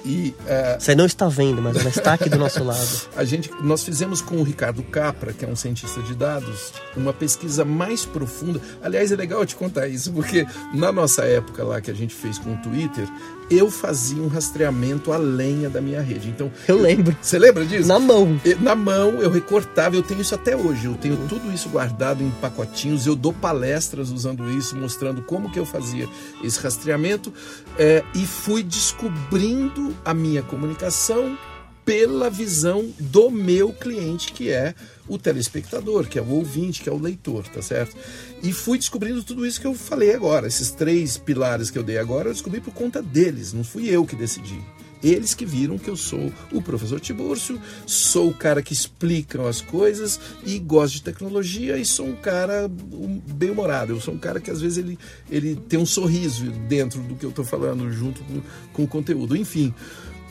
[0.05, 2.79] E é, Você não está vendo, mas ela está aqui do nosso lado.
[3.13, 7.11] a gente, nós fizemos com o Ricardo Capra, que é um cientista de dados, uma
[7.11, 8.61] pesquisa mais profunda.
[8.81, 12.15] Aliás, é legal eu te contar isso, porque na nossa época lá que a gente
[12.15, 13.05] fez com o Twitter,
[13.51, 16.29] eu fazia um rastreamento à lenha da minha rede.
[16.29, 17.15] Então, Eu lembro.
[17.21, 17.87] Você lembra disso?
[17.87, 18.39] Na mão.
[18.59, 20.85] Na mão, eu recortava, eu tenho isso até hoje.
[20.85, 25.59] Eu tenho tudo isso guardado em pacotinhos, eu dou palestras usando isso, mostrando como que
[25.59, 26.07] eu fazia
[26.43, 27.33] esse rastreamento
[27.77, 31.37] é, e fui descobrindo a minha comunicação
[31.85, 34.75] pela visão do meu cliente, que é
[35.07, 37.95] o telespectador, que é o ouvinte, que é o leitor, tá certo?
[38.43, 41.97] E fui descobrindo tudo isso que eu falei agora, esses três pilares que eu dei
[41.97, 44.59] agora, eu descobri por conta deles, não fui eu que decidi.
[45.03, 49.59] Eles que viram que eu sou o professor Tibúrcio, sou o cara que explica as
[49.59, 53.93] coisas e gosto de tecnologia e sou um cara um, bem-humorado.
[53.93, 57.25] Eu sou um cara que às vezes ele, ele tem um sorriso dentro do que
[57.25, 58.41] eu estou falando, junto com,
[58.73, 59.35] com o conteúdo.
[59.35, 59.73] Enfim,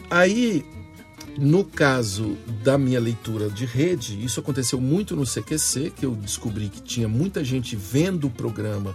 [0.09, 0.65] aí
[1.39, 6.69] no caso da minha leitura de rede, isso aconteceu muito no CQC, que eu descobri
[6.69, 8.95] que tinha muita gente vendo o programa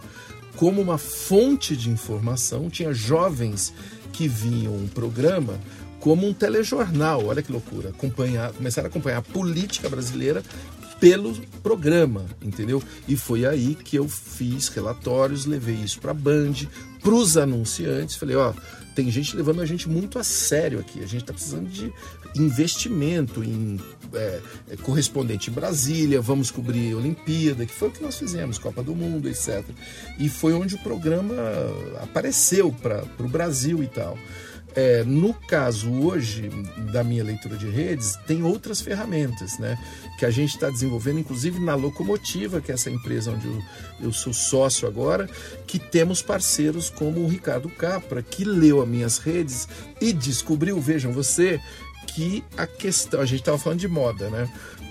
[0.55, 2.69] como uma fonte de informação.
[2.69, 3.73] Tinha jovens
[4.11, 5.59] que viam o programa
[5.99, 7.25] como um telejornal.
[7.25, 7.89] Olha que loucura.
[7.89, 10.43] Acompanhar, começaram a acompanhar a política brasileira
[10.99, 12.81] pelo programa, entendeu?
[13.07, 16.53] E foi aí que eu fiz relatórios, levei isso para a Band,
[17.01, 18.53] para os anunciantes, falei, ó,
[18.95, 21.91] tem gente levando a gente muito a sério aqui, a gente está precisando de
[22.35, 23.79] investimento em
[24.13, 28.81] é, é, correspondente em Brasília, vamos cobrir Olimpíada, que foi o que nós fizemos, Copa
[28.81, 29.63] do Mundo, etc.
[30.17, 31.35] E foi onde o programa
[32.01, 34.17] apareceu para o Brasil e tal.
[34.75, 36.49] É, no caso hoje
[36.91, 39.77] da minha leitura de redes, tem outras ferramentas, né?
[40.19, 43.63] Que a gente está desenvolvendo, inclusive na Locomotiva, que é essa empresa onde eu,
[44.01, 45.29] eu sou sócio agora,
[45.65, 49.65] que temos parceiros como o Ricardo Capra, que leu as minhas redes
[50.01, 51.59] e descobriu, vejam você,
[52.07, 54.49] que a questão, a gente estava falando de moda, né?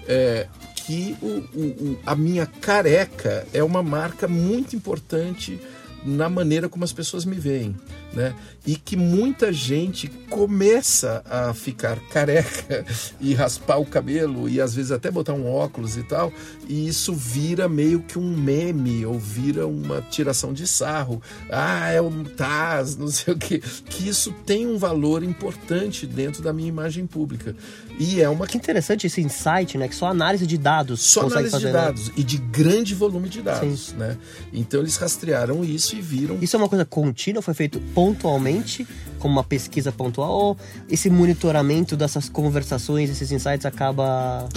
[0.08, 0.46] É,
[0.86, 5.58] que o, o, o, a minha careca é uma marca muito importante
[6.04, 7.74] na maneira como as pessoas me veem,
[8.12, 8.34] né?
[8.66, 12.84] E que muita gente começa a ficar careca
[13.20, 16.32] e raspar o cabelo e às vezes até botar um óculos e tal,
[16.68, 21.22] e isso vira meio que um meme ou vira uma tiração de sarro.
[21.50, 23.62] Ah, é um Taz, não sei o quê.
[23.86, 27.54] Que isso tem um valor importante dentro da minha imagem pública.
[27.98, 29.88] E é uma Que interessante esse insight, né?
[29.88, 31.66] Que só análise de dados só análise fazer.
[31.66, 31.78] de né?
[31.78, 34.16] dados e de grande volume de dados, né?
[34.52, 38.86] Então eles rastrearam isso e viram Isso é uma coisa contínua, foi feito pontualmente,
[39.18, 44.48] como uma pesquisa pontual, ou esse monitoramento dessas conversações, esses insights acaba.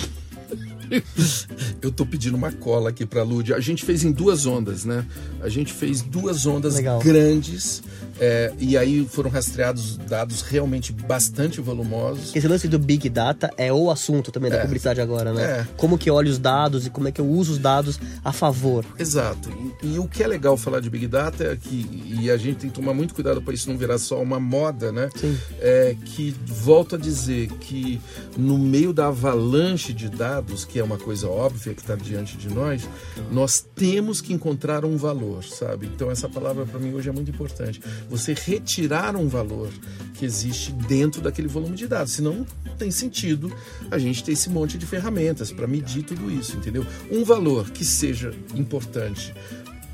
[1.81, 3.53] Eu tô pedindo uma cola aqui pra Lud.
[3.53, 5.05] A gente fez em duas ondas, né?
[5.41, 6.99] A gente fez duas ondas Legal.
[6.99, 7.83] grandes
[8.19, 12.35] é, e aí foram rastreados dados realmente bastante volumosos.
[12.35, 14.61] Esse lance do Big Data é o assunto também da É.
[14.61, 15.43] publicidade agora, né?
[15.43, 15.67] É.
[15.77, 18.31] Como que eu olho os dados e como é que eu uso os dados a
[18.31, 18.85] favor.
[18.97, 19.49] Exato.
[19.83, 22.57] E, e o que é legal falar de Big Data é que, e a gente
[22.57, 25.09] tem que tomar muito cuidado para isso não virar só uma moda, né?
[25.15, 25.37] Sim.
[25.59, 27.99] É que, volto a dizer, que
[28.37, 32.49] no meio da avalanche de dados, que é uma coisa óbvia que está diante de
[32.49, 32.87] nós,
[33.31, 35.87] nós temos que encontrar um valor, sabe?
[35.87, 37.81] Então essa palavra para mim hoje é muito importante.
[38.09, 39.69] Você retirar um valor
[40.13, 43.53] que existe dentro daquele volume de dados, senão não tem sentido
[43.91, 46.85] a gente ter esse monte de ferramentas para medir tudo isso, entendeu?
[47.11, 49.33] Um valor que seja importante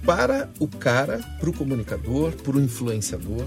[0.05, 3.45] para o cara, para o comunicador, para o influenciador,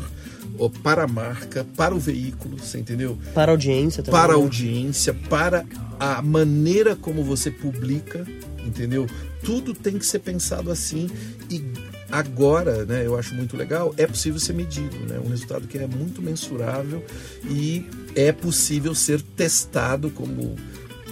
[0.58, 3.18] ou para a marca, para o veículo, você entendeu?
[3.34, 4.20] Para a audiência também.
[4.20, 4.42] Para a né?
[4.42, 5.66] audiência, para
[6.00, 8.26] a maneira como você publica,
[8.64, 9.06] entendeu?
[9.42, 11.10] Tudo tem que ser pensado assim
[11.50, 11.62] e
[12.10, 15.18] agora, né, eu acho muito legal, é possível ser medido, né?
[15.24, 17.04] Um resultado que é muito mensurável
[17.44, 20.56] e é possível ser testado como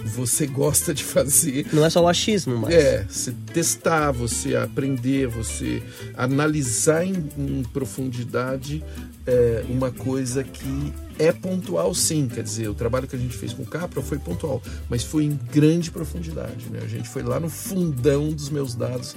[0.05, 2.73] você gosta de fazer Não é só o achismo, mas.
[2.73, 5.81] é, você testar, você aprender, você
[6.15, 8.83] analisar em, em profundidade
[9.25, 13.53] é, uma coisa que é pontual sim, quer dizer, o trabalho que a gente fez
[13.53, 16.79] com o Capra foi pontual, mas foi em grande profundidade, né?
[16.83, 19.15] A gente foi lá no fundão dos meus dados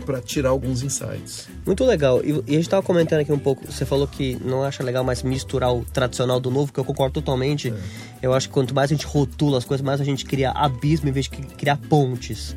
[0.00, 1.48] para tirar alguns insights.
[1.64, 2.20] Muito legal.
[2.24, 5.22] E, a gente estava comentando aqui um pouco, você falou que não acha legal mais
[5.22, 7.68] misturar o tradicional do novo, que eu concordo totalmente.
[7.68, 7.74] É.
[8.22, 11.08] Eu acho que quanto mais a gente rotula as coisas, mais a gente cria abismo
[11.08, 12.54] em vez de criar pontes.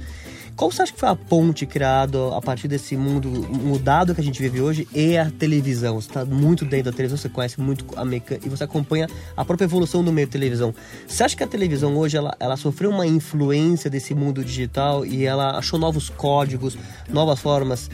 [0.56, 4.24] Qual você acha que foi a ponte criada a partir desse mundo mudado que a
[4.24, 6.00] gente vive hoje e a televisão?
[6.00, 9.44] Você está muito dentro da televisão, você conhece muito a mecânica e você acompanha a
[9.44, 10.74] própria evolução do meio de televisão.
[11.08, 15.26] Você acha que a televisão hoje ela, ela sofreu uma influência desse mundo digital e
[15.26, 16.78] ela achou novos códigos,
[17.10, 17.90] novas formas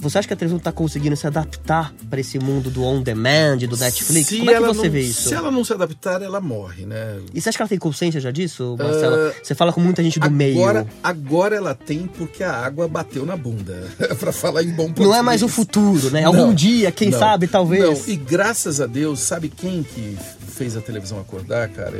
[0.00, 3.58] você acha que a televisão está conseguindo se adaptar para esse mundo do on demand,
[3.58, 4.28] do Netflix?
[4.28, 5.28] Se Como é que você não, vê isso?
[5.28, 7.20] Se ela não se adaptar, ela morre, né?
[7.34, 9.28] E você acha que ela tem consciência já disso, Marcela?
[9.28, 10.88] Uh, você fala com muita gente do agora, meio.
[11.02, 13.88] Agora ela tem porque a água bateu na bunda.
[14.18, 15.08] para falar em bom português.
[15.08, 16.24] Não é mais o futuro, né?
[16.24, 18.06] Algum não, dia, quem não, sabe, talvez.
[18.06, 20.16] Não, e graças a Deus, sabe quem que
[20.60, 21.96] fez a televisão acordar, cara?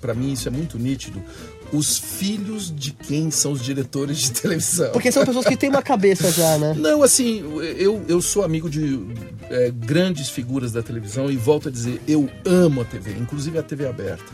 [0.00, 1.22] Para mim isso é muito nítido
[1.72, 4.92] os filhos de quem são os diretores de televisão.
[4.92, 6.74] Porque são pessoas que têm uma cabeça já, né?
[6.76, 7.42] Não, assim,
[7.76, 9.00] eu, eu sou amigo de
[9.50, 13.62] é, grandes figuras da televisão e volto a dizer, eu amo a TV, inclusive a
[13.62, 14.24] TV aberta.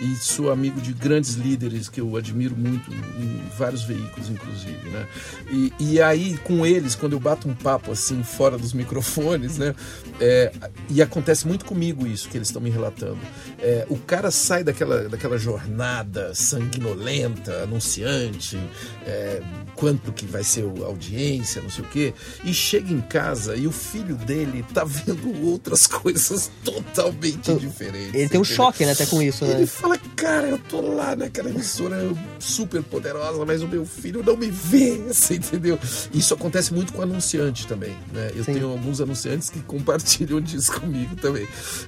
[0.00, 5.06] E sou amigo de grandes líderes que eu admiro muito em vários veículos, inclusive, né?
[5.50, 9.74] E, e aí, com eles, quando eu bato um papo assim, fora dos microfones, né?
[10.20, 10.52] É,
[10.88, 13.18] e acontece muito comigo isso que eles estão me relatando.
[13.58, 18.58] É, o cara sai daquela, daquela jornada sanguinolenta sonolenta, anunciante,
[19.06, 19.42] é,
[19.74, 23.66] quanto que vai ser a audiência, não sei o quê, e chega em casa e
[23.66, 28.14] o filho dele tá vendo outras coisas totalmente diferentes.
[28.14, 29.52] Ele tem um choque, né, até com isso, né?
[29.52, 31.96] Ele fala, cara, eu tô lá naquela emissora
[32.38, 35.78] super poderosa, mas o meu filho não me vê, você entendeu?
[36.12, 38.30] Isso acontece muito com anunciante também, né?
[38.34, 38.54] Eu Sim.
[38.54, 41.46] tenho alguns anunciantes que compartilham disso comigo também.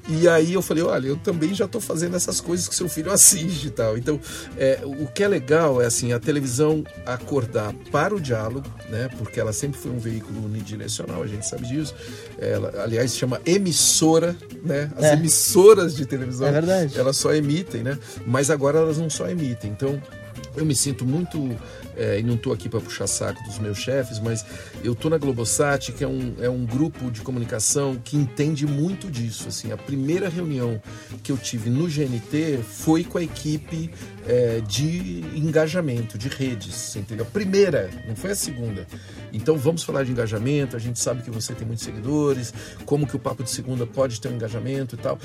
[0.09, 3.11] E aí eu falei, olha, eu também já tô fazendo essas coisas que seu filho
[3.11, 3.97] assiste e tal.
[3.97, 4.21] Então,
[4.57, 9.09] é, o que é legal é assim, a televisão acordar para o diálogo, né?
[9.18, 11.95] Porque ela sempre foi um veículo unidirecional, a gente sabe disso.
[12.38, 14.90] Ela, aliás, se chama emissora, né?
[14.97, 15.12] As é.
[15.14, 16.99] emissoras de televisão, é verdade.
[16.99, 17.99] elas só emitem, né?
[18.27, 19.71] Mas agora elas não só emitem.
[19.71, 20.01] Então,
[20.57, 21.38] eu me sinto muito
[21.97, 24.45] é, e não estou aqui para puxar saco dos meus chefes, mas
[24.83, 29.11] eu estou na Globosat, que é um, é um grupo de comunicação que entende muito
[29.11, 29.49] disso.
[29.49, 30.81] Assim, a primeira reunião
[31.23, 33.91] que eu tive no GNT foi com a equipe
[34.27, 37.27] é, de engajamento, de redes, entendeu?
[37.27, 38.87] A primeira, não foi a segunda.
[39.33, 42.53] Então vamos falar de engajamento, a gente sabe que você tem muitos seguidores,
[42.85, 45.19] como que o Papo de Segunda pode ter um engajamento e tal.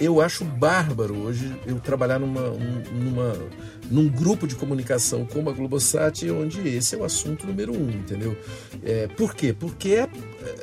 [0.00, 2.48] Eu acho bárbaro hoje eu trabalhar numa,
[2.92, 3.36] numa,
[3.90, 8.36] num grupo de comunicação como a Globosat, onde esse é o assunto número um, entendeu?
[8.84, 9.54] É, por quê?
[9.58, 10.08] Porque é,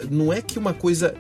[0.10, 1.16] não é que uma coisa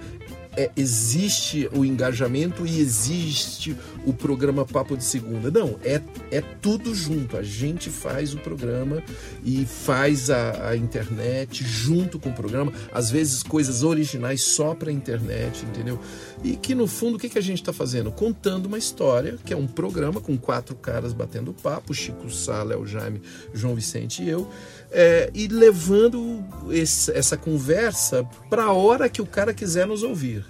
[0.56, 3.76] é, existe o engajamento e existe
[4.10, 5.52] o programa Papo de Segunda.
[5.52, 7.38] Não, é, é tudo junto.
[7.38, 9.04] A gente faz o programa
[9.46, 12.74] e faz a, a internet junto com o programa.
[12.92, 16.00] Às vezes coisas originais só para a internet, entendeu?
[16.44, 18.12] E que no fundo o que, que a gente está fazendo?
[18.12, 22.88] Contando uma história, que é um programa com quatro caras batendo papo, Chico Sá, Léo
[22.88, 23.22] Jaime,
[23.54, 24.50] João Vicente e eu,
[24.92, 30.44] é, e levando esse, essa conversa para a hora que o cara quiser nos ouvir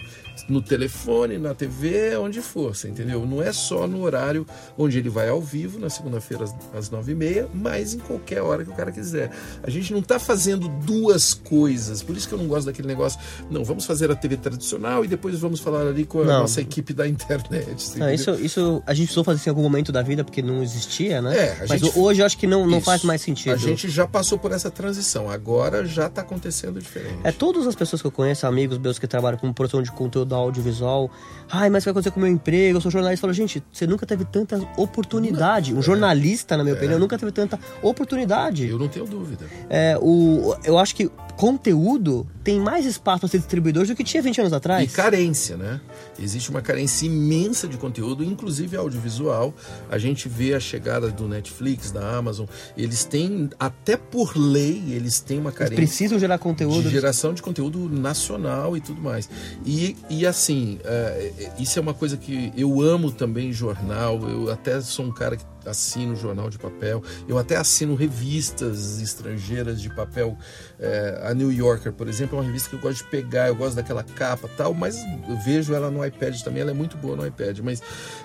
[0.47, 3.25] no telefone, na TV, onde for, você entendeu?
[3.25, 4.45] Não é só no horário
[4.77, 8.63] onde ele vai ao vivo, na segunda-feira às nove e meia, mas em qualquer hora
[8.63, 9.31] que o cara quiser.
[9.63, 13.19] A gente não está fazendo duas coisas, por isso que eu não gosto daquele negócio,
[13.49, 16.39] não, vamos fazer a TV tradicional e depois vamos falar ali com a não.
[16.41, 17.97] nossa equipe da internet.
[17.97, 20.61] Não, isso, isso a gente precisou fazer isso em algum momento da vida porque não
[20.61, 21.37] existia, né?
[21.37, 23.53] É, mas gente, hoje eu acho que não, não faz mais sentido.
[23.53, 27.19] A gente já passou por essa transição, agora já está acontecendo diferente.
[27.23, 30.28] É, todas as pessoas que eu conheço, amigos meus que trabalham com produção de conteúdo
[30.35, 31.09] audiovisual.
[31.51, 32.77] Ai, mas o que vai acontecer com o meu emprego?
[32.77, 33.25] Eu sou jornalista.
[33.25, 35.73] Eu falo, gente, você nunca teve tanta oportunidade.
[35.73, 36.77] Um jornalista, na minha é.
[36.77, 38.67] opinião, nunca teve tanta oportunidade.
[38.67, 39.45] Eu não tenho dúvida.
[39.69, 44.21] É, o, eu acho que conteúdo tem mais espaço para ser distribuidor do que tinha
[44.21, 44.91] 20 anos atrás.
[44.91, 45.79] E carência, né?
[46.19, 49.53] Existe uma carência imensa de conteúdo, inclusive audiovisual.
[49.89, 52.45] A gente vê a chegada do Netflix, da Amazon.
[52.75, 55.75] Eles têm, até por lei, eles têm uma carência.
[55.75, 56.83] Eles precisam gerar conteúdo.
[56.83, 59.29] De geração de conteúdo nacional e tudo mais.
[59.65, 64.19] E, e assim, uh, isso é uma coisa que eu amo também jornal.
[64.29, 69.81] Eu até sou um cara que assino jornal de papel, eu até assino revistas estrangeiras
[69.81, 70.37] de papel.
[70.79, 73.55] É, a New Yorker, por exemplo, é uma revista que eu gosto de pegar, eu
[73.55, 74.97] gosto daquela capa tal, mas
[75.43, 77.59] vejo ela no iPad também, ela é muito boa no iPad.
[77.59, 77.81] Mas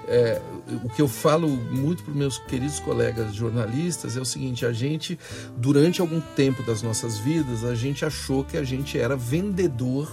[0.07, 0.40] é,
[0.83, 4.73] o que eu falo muito para os meus queridos colegas jornalistas é o seguinte: a
[4.73, 5.19] gente,
[5.56, 10.11] durante algum tempo das nossas vidas, a gente achou que a gente era vendedor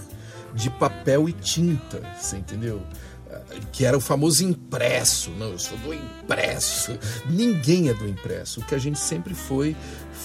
[0.54, 2.82] de papel e tinta, você entendeu?
[3.70, 5.30] Que era o famoso impresso.
[5.30, 6.98] Não, eu sou do impresso.
[7.28, 8.60] Ninguém é do impresso.
[8.60, 9.76] O que a gente sempre foi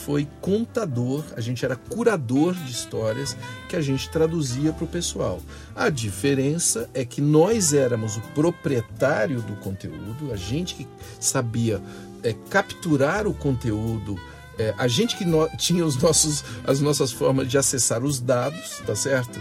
[0.06, 3.36] foi contador, a gente era curador de histórias
[3.68, 5.42] que a gente traduzia para o pessoal.
[5.76, 10.88] A diferença é que nós éramos o proprietário do conteúdo, a gente que
[11.20, 11.82] sabia
[12.24, 14.18] é, capturar o conteúdo.
[14.58, 18.82] É, a gente que no, tinha os nossos, as nossas formas de acessar os dados,
[18.86, 19.40] tá certo?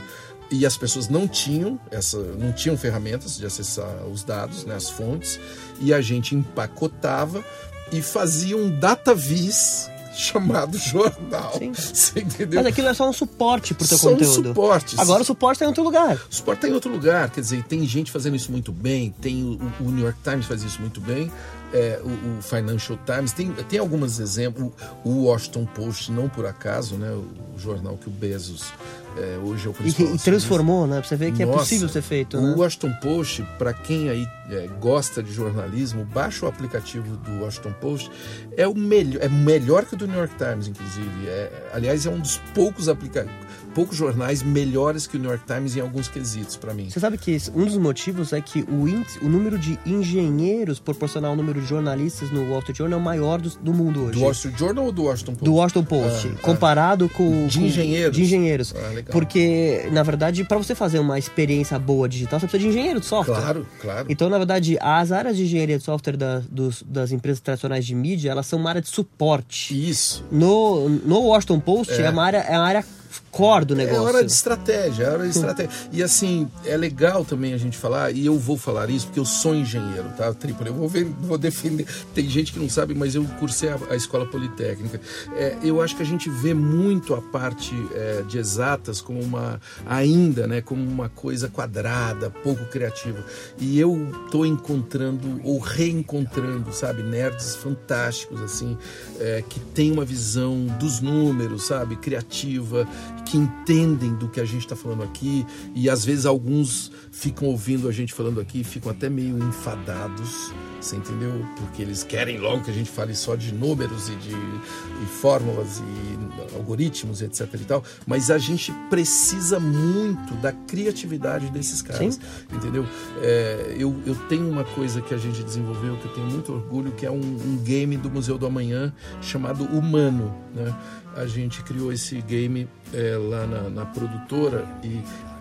[0.50, 4.88] E as pessoas não tinham essa não tinham ferramentas de acessar os dados né, as
[4.88, 5.40] fontes
[5.80, 7.44] e a gente empacotava
[7.92, 11.52] e fazia um data vis chamado jornal.
[11.58, 11.72] Sim.
[11.72, 12.62] Você entendeu?
[12.62, 14.48] Mas aquilo é só um suporte pro teu São conteúdo.
[14.48, 14.98] suportes.
[14.98, 16.16] Agora o suporte está em outro lugar.
[16.30, 17.30] O suporte está em outro lugar.
[17.30, 19.14] Quer dizer, tem gente fazendo isso muito bem.
[19.20, 21.30] Tem o, o New York Times faz isso muito bem.
[21.72, 24.72] É, o, o, Financial Times tem, tem alguns exemplos.
[25.04, 27.10] O Washington Post, não por acaso, né?
[27.10, 28.72] O, o jornal que o Bezos
[29.16, 30.12] é, hoje é o principal.
[30.12, 30.98] E, e transformou, né?
[31.00, 32.36] Pra você ver que Nossa, é possível ser feito.
[32.36, 32.54] O Né?
[32.56, 38.10] Washington Post, para quem aí é, gosta de jornalismo, baixa o aplicativo do Washington Post.
[38.56, 41.26] É o melhor, é melhor que o do New York Times, inclusive.
[41.26, 45.76] É, aliás, é um dos poucos aplicativos poucos jornais melhores que o New York Times
[45.76, 46.88] em alguns quesitos para mim.
[46.88, 51.32] Você sabe que um dos motivos é que o, índice, o número de engenheiros proporcional
[51.32, 54.12] ao número de jornalistas no Wall Street Journal é o maior do, do mundo hoje.
[54.12, 55.44] Do Wall Street Journal ou do Washington Post?
[55.44, 58.16] Do Washington Post, Ah, comparado com De com- engenheiros?
[58.16, 58.74] De engenheiros.
[58.74, 59.12] Ah, legal.
[59.12, 63.06] Porque, na verdade, para você fazer uma experiência boa digital, você precisa de engenheiro de
[63.06, 63.36] software.
[63.36, 64.06] Claro, claro.
[64.08, 67.94] Então, na verdade, as áreas de engenharia de software da- dos- das empresas tradicionais de
[67.94, 69.72] mídia, elas são uma área de suporte.
[69.88, 70.24] Isso.
[70.30, 72.84] No, no Washington Post é, uma área, é uma área
[73.30, 74.02] core do É negócio.
[74.02, 75.70] hora de estratégia, é hora de estratégia.
[75.92, 79.24] E assim, é legal também a gente falar, e eu vou falar isso porque eu
[79.24, 80.32] sou engenheiro, tá?
[80.32, 81.86] Trípoli, eu vou, ver, vou defender.
[82.14, 85.00] Tem gente que não sabe, mas eu cursei a, a escola politécnica.
[85.34, 89.60] É, eu acho que a gente vê muito a parte é, de exatas como uma,
[89.86, 90.60] ainda, né?
[90.60, 93.24] Como uma coisa quadrada, pouco criativa.
[93.58, 97.02] E eu tô encontrando, ou reencontrando, sabe?
[97.02, 98.76] Nerds fantásticos, assim,
[99.20, 101.96] é, que tem uma visão dos números, sabe?
[101.96, 102.86] Criativa,
[103.24, 105.44] que entendem do que a gente está falando aqui
[105.74, 110.96] e às vezes alguns ficam ouvindo a gente falando aqui ficam até meio enfadados, você
[110.96, 111.32] entendeu?
[111.56, 115.78] Porque eles querem logo que a gente fale só de números e de e fórmulas
[115.80, 122.20] e algoritmos, etc e tal, mas a gente precisa muito da criatividade desses caras, Sim.
[122.52, 122.86] entendeu?
[123.22, 126.92] É, eu, eu tenho uma coisa que a gente desenvolveu que eu tenho muito orgulho,
[126.92, 128.92] que é um, um game do Museu do Amanhã
[129.22, 130.76] chamado Humano, né?
[131.16, 135.00] A gente criou esse game é, lá na, na produtora e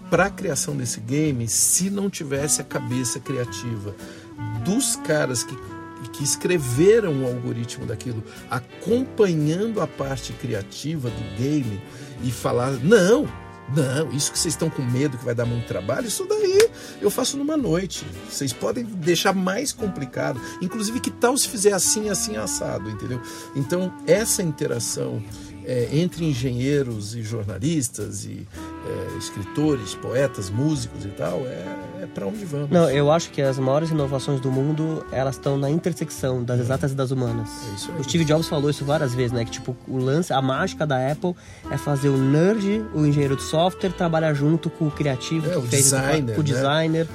[0.10, 3.95] para a criação desse game, se não tivesse a cabeça criativa
[4.64, 5.56] dos caras que,
[6.14, 11.82] que escreveram o algoritmo daquilo, acompanhando a parte criativa do game
[12.24, 13.28] e falar, não,
[13.74, 16.70] não, isso que vocês estão com medo que vai dar muito trabalho, isso daí
[17.01, 18.06] eu faço numa noite.
[18.30, 20.39] Vocês podem deixar mais complicado.
[20.62, 23.22] Inclusive, que tal se fizer assim, assim, assado, entendeu?
[23.56, 25.22] Então, essa interação
[25.66, 28.47] é, entre engenheiros e jornalistas e
[28.86, 32.70] é, escritores, poetas, músicos e tal, é, é para onde vamos.
[32.70, 36.91] Não, eu acho que as maiores inovações do mundo, elas estão na intersecção das exatas
[36.91, 37.49] e das humanas.
[37.72, 37.99] É isso aí.
[37.99, 39.43] O Steve Jobs falou isso várias vezes, né?
[39.45, 41.36] Que tipo, o lance, a mágica da Apple
[41.72, 45.57] é fazer o nerd, o engenheiro de software, trabalhar junto com o criativo, É, que
[45.57, 46.49] o fez designer, com o né?
[46.51, 47.07] designer.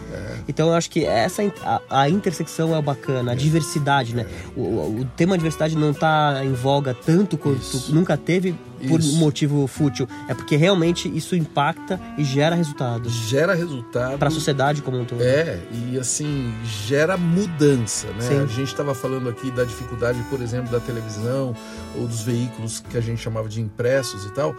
[0.48, 4.26] Então eu acho que essa a, a intersecção é bacana, a diversidade, né?
[4.57, 7.94] O, o, o tema diversidade não tá em voga tanto quanto Isso.
[7.94, 8.39] nunca teve
[8.88, 9.16] por Isso.
[9.18, 10.09] motivo fútil.
[10.28, 14.18] É porque realmente isso impacta e gera resultados Gera resultado.
[14.18, 15.22] para a sociedade como um todo.
[15.22, 16.53] É, e assim,
[16.86, 18.20] gera mudança, né?
[18.20, 18.41] Sim.
[18.43, 21.55] A gente estava falando aqui da dificuldade, por exemplo, da televisão
[21.97, 24.55] ou dos veículos que a gente chamava de impressos e tal.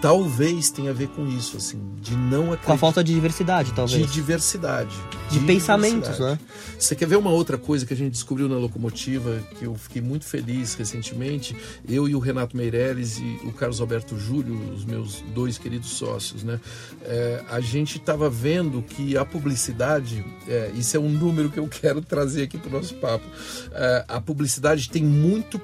[0.00, 2.76] Talvez tenha a ver com isso, assim, de não Com a acreditar.
[2.76, 4.06] falta de diversidade, talvez.
[4.06, 4.94] De diversidade.
[5.30, 6.40] De pensamentos, diversidade.
[6.78, 10.02] Você quer ver uma outra coisa que a gente descobriu na locomotiva, que eu fiquei
[10.02, 11.56] muito feliz recentemente?
[11.88, 16.44] Eu e o Renato Meirelles e o Carlos Alberto Júlio, os meus dois queridos sócios,
[16.44, 16.60] né?
[17.02, 21.66] É, a gente estava vendo que a publicidade, é, isso é um número que eu
[21.68, 23.24] quero trazer aqui para o nosso papo,
[23.72, 25.60] é, a publicidade tem muito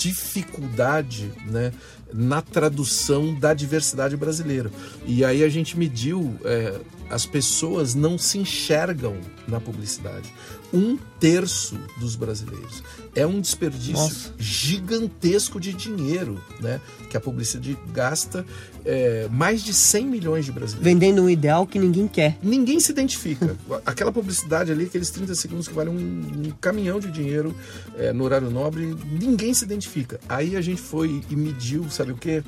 [0.00, 1.72] dificuldade né,
[2.12, 4.70] na tradução da diversidade brasileira.
[5.06, 6.78] E aí a gente mediu, é,
[7.10, 10.32] as pessoas não se enxergam na publicidade.
[10.72, 12.82] Um terço dos brasileiros.
[13.14, 14.32] É um desperdício Nossa.
[14.38, 18.46] gigantesco de dinheiro né, que a publicidade gasta.
[18.84, 20.84] é, mais de 100 milhões de brasileiros.
[20.84, 22.38] Vendendo um ideal que ninguém quer.
[22.42, 23.56] Ninguém se identifica.
[23.84, 27.54] Aquela publicidade ali, aqueles 30 segundos que valem um, um caminhão de dinheiro
[27.96, 30.20] é, no horário nobre, ninguém se identifica.
[30.28, 32.42] Aí a gente foi e mediu, sabe o que?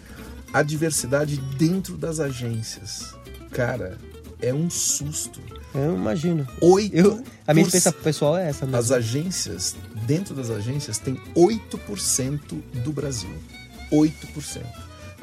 [0.52, 3.14] A diversidade dentro das agências.
[3.50, 3.98] Cara,
[4.40, 5.40] é um susto.
[5.74, 6.46] Eu imagino.
[6.60, 8.78] Oito Eu, a minha experiência pessoal é essa mesmo.
[8.78, 12.40] As agências, dentro das agências, tem 8%
[12.84, 13.34] do Brasil.
[13.90, 14.62] 8%.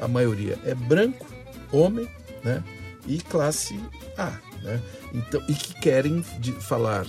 [0.00, 1.26] A maioria é branco,
[1.72, 2.08] homem,
[2.42, 2.62] né?
[3.06, 3.78] E classe
[4.16, 4.32] A,
[4.62, 4.80] né?
[5.12, 7.06] Então, e que querem de falar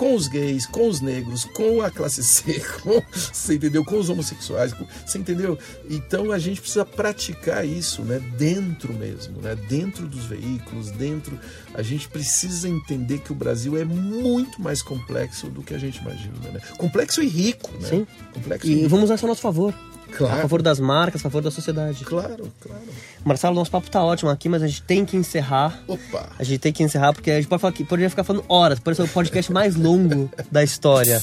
[0.00, 3.84] com os gays, com os negros, com a classe C, com, você entendeu?
[3.84, 5.58] Com os homossexuais, com, você entendeu?
[5.90, 8.18] Então a gente precisa praticar isso, né?
[8.38, 9.54] Dentro mesmo, né?
[9.68, 11.38] Dentro dos veículos, dentro.
[11.74, 15.98] A gente precisa entender que o Brasil é muito mais complexo do que a gente
[15.98, 16.60] imagina, né?
[16.78, 17.88] Complexo e rico, né?
[17.90, 18.06] Sim.
[18.32, 18.88] Complexo E rico.
[18.88, 19.74] vamos usar isso a nosso favor.
[20.16, 20.34] Claro.
[20.34, 22.04] A favor das marcas, a favor da sociedade.
[22.04, 22.82] Claro, claro.
[23.24, 25.82] Marcelo, nosso papo tá ótimo aqui, mas a gente tem que encerrar.
[25.86, 26.30] Opa!
[26.38, 28.78] A gente tem que encerrar porque a gente pode falar que poderia ficar falando horas.
[28.80, 31.22] Pode ser o podcast mais longo da história.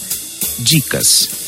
[0.59, 1.47] Dicas.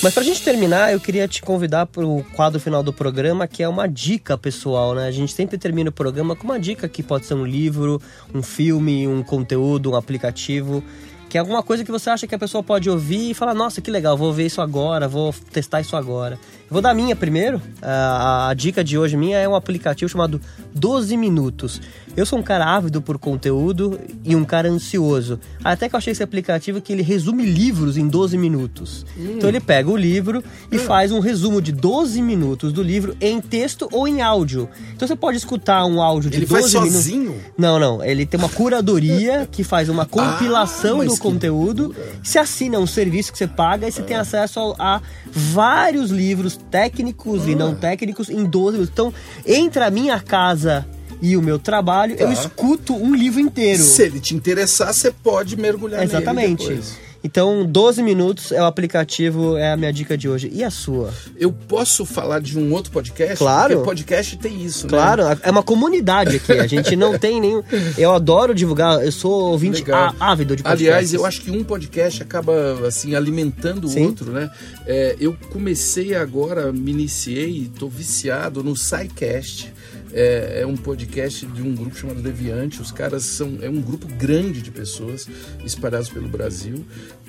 [0.00, 3.68] Mas pra gente terminar, eu queria te convidar pro quadro final do programa, que é
[3.68, 5.08] uma dica pessoal, né?
[5.08, 8.00] A gente sempre termina o programa com uma dica que pode ser um livro,
[8.32, 10.84] um filme, um conteúdo, um aplicativo,
[11.28, 13.80] que é alguma coisa que você acha que a pessoa pode ouvir e falar, nossa,
[13.80, 16.38] que legal, vou ver isso agora, vou testar isso agora.
[16.70, 17.60] Vou dar a minha primeiro.
[17.82, 20.40] A, a dica de hoje minha é um aplicativo chamado
[20.74, 21.80] 12 Minutos.
[22.18, 25.38] Eu sou um cara ávido por conteúdo e um cara ansioso.
[25.62, 29.06] Até que eu achei esse aplicativo que ele resume livros em 12 minutos.
[29.16, 30.42] Então ele pega o livro
[30.72, 34.68] e faz um resumo de 12 minutos do livro em texto ou em áudio.
[34.96, 36.92] Então você pode escutar um áudio de Ele 12 faz minutos.
[36.94, 37.36] sozinho?
[37.56, 38.02] Não, não.
[38.04, 41.94] Ele tem uma curadoria que faz uma compilação Ah, do conteúdo.
[42.20, 45.00] Você assina um serviço que você paga e você tem acesso a, a
[45.30, 47.56] vários livros técnicos e Ah.
[47.56, 48.92] não técnicos em 12 minutos.
[48.92, 49.14] Então,
[49.46, 50.84] entre a minha casa
[51.20, 52.32] e o meu trabalho, eu Tá.
[52.32, 53.82] escuto um livro inteiro.
[53.82, 56.64] Se ele te interessar, você pode mergulhar Exatamente.
[56.64, 57.08] nele depois.
[57.24, 60.48] Então, 12 minutos é o aplicativo, é a minha dica de hoje.
[60.54, 61.12] E a sua?
[61.36, 63.36] Eu posso falar de um outro podcast?
[63.38, 63.74] Claro.
[63.74, 64.90] Porque podcast tem isso, né?
[64.90, 66.52] Claro, é uma comunidade aqui.
[66.52, 67.60] A gente não tem nenhum.
[67.98, 70.14] Eu adoro divulgar, eu sou ouvinte Legal.
[70.20, 70.88] ávido de podcasts.
[70.88, 74.06] Aliás, eu acho que um podcast acaba assim alimentando o Sim.
[74.06, 74.48] outro, né?
[74.86, 79.72] É, eu comecei agora, me iniciei, estou viciado no SciCast.
[80.12, 82.80] É, é um podcast de um grupo chamado Deviante.
[82.80, 85.28] Os caras são é um grupo grande de pessoas
[85.64, 86.84] espalhados pelo Brasil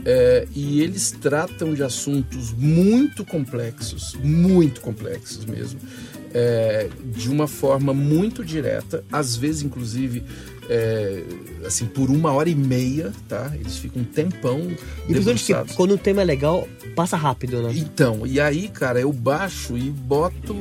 [0.06, 5.80] é, e eles tratam de assuntos muito complexos, muito complexos mesmo,
[6.34, 10.24] é, de uma forma muito direta, às vezes inclusive
[10.70, 11.24] é,
[11.65, 13.51] assim por uma hora e meia, tá?
[13.55, 14.59] Eles ficam um tempão
[15.07, 17.74] E principalmente que quando o tema é legal, passa rápido, né?
[17.76, 20.55] Então, e aí, cara, eu baixo e boto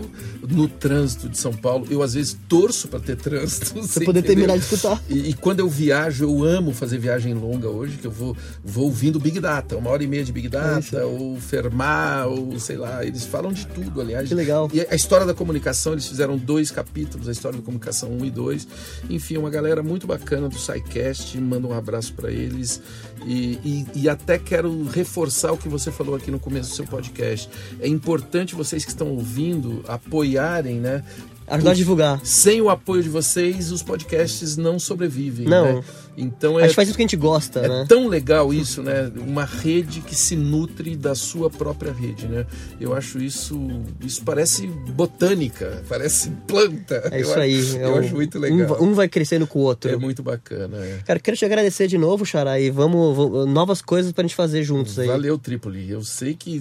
[0.49, 1.87] no trânsito de São Paulo.
[1.91, 3.75] Eu às vezes torço para ter trânsito.
[3.99, 5.03] Pra poder terminar de escutar.
[5.09, 8.85] E, e quando eu viajo, eu amo fazer viagem longa hoje, que eu vou, vou
[8.85, 12.77] ouvindo Big Data, uma hora e meia de Big É Data, ou Fermar, ou sei
[12.77, 14.29] lá, eles falam de tudo, aliás.
[14.29, 14.71] Que legal.
[14.73, 18.31] E a história da comunicação, eles fizeram dois capítulos, a história da comunicação 1 e
[18.31, 18.69] 2.
[19.11, 22.81] Enfim, uma galera muito bacana do SciCast, manda um abraço para eles.
[23.27, 26.87] E, e, e até quero reforçar o que você falou aqui no começo do seu
[26.87, 27.49] podcast.
[27.81, 31.05] É importante vocês que estão ouvindo apoiarem, né?
[31.47, 32.21] Ajudar a divulgar.
[32.25, 35.47] Sem o apoio de vocês, os podcasts não sobrevivem.
[35.47, 35.77] Não.
[35.77, 35.85] Né?
[36.21, 37.85] Então A é, gente faz isso que a gente gosta, é né?
[37.89, 39.11] tão legal isso, né?
[39.25, 42.45] Uma rede que se nutre da sua própria rede, né?
[42.81, 43.59] Eu acho isso.
[44.05, 47.09] Isso parece botânica, parece planta.
[47.13, 47.77] É Eu isso acho- aí.
[47.77, 48.67] é Eu um- acho muito um legal.
[48.69, 49.91] va- Um, vai crescendo com o outro.
[49.91, 50.77] É muito bacana.
[50.79, 50.99] é.
[51.07, 54.63] Cara, quero te agradecer de novo, Xará, e vamos, vamos- novas coisas pra gente fazer
[54.65, 55.07] juntos aí.
[55.07, 55.91] Valeu, Trípoli.
[55.91, 56.61] Eu sei que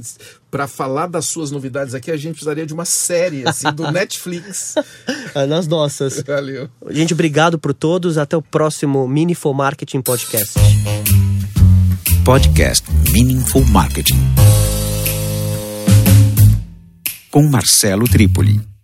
[0.49, 4.76] para falar das suas novidades aqui, a gente precisaria de uma série assim, do Netflix.
[5.36, 6.22] Ah, Nas nossas.
[6.22, 6.70] Valeu.
[6.89, 8.18] Gente, obrigado por todos.
[8.18, 9.08] Até o próximo
[9.47, 10.57] Minifo Marketing Podcast.
[12.23, 14.17] Podcast Meaningful Marketing.
[17.29, 18.76] Com Marcelo Trípoli.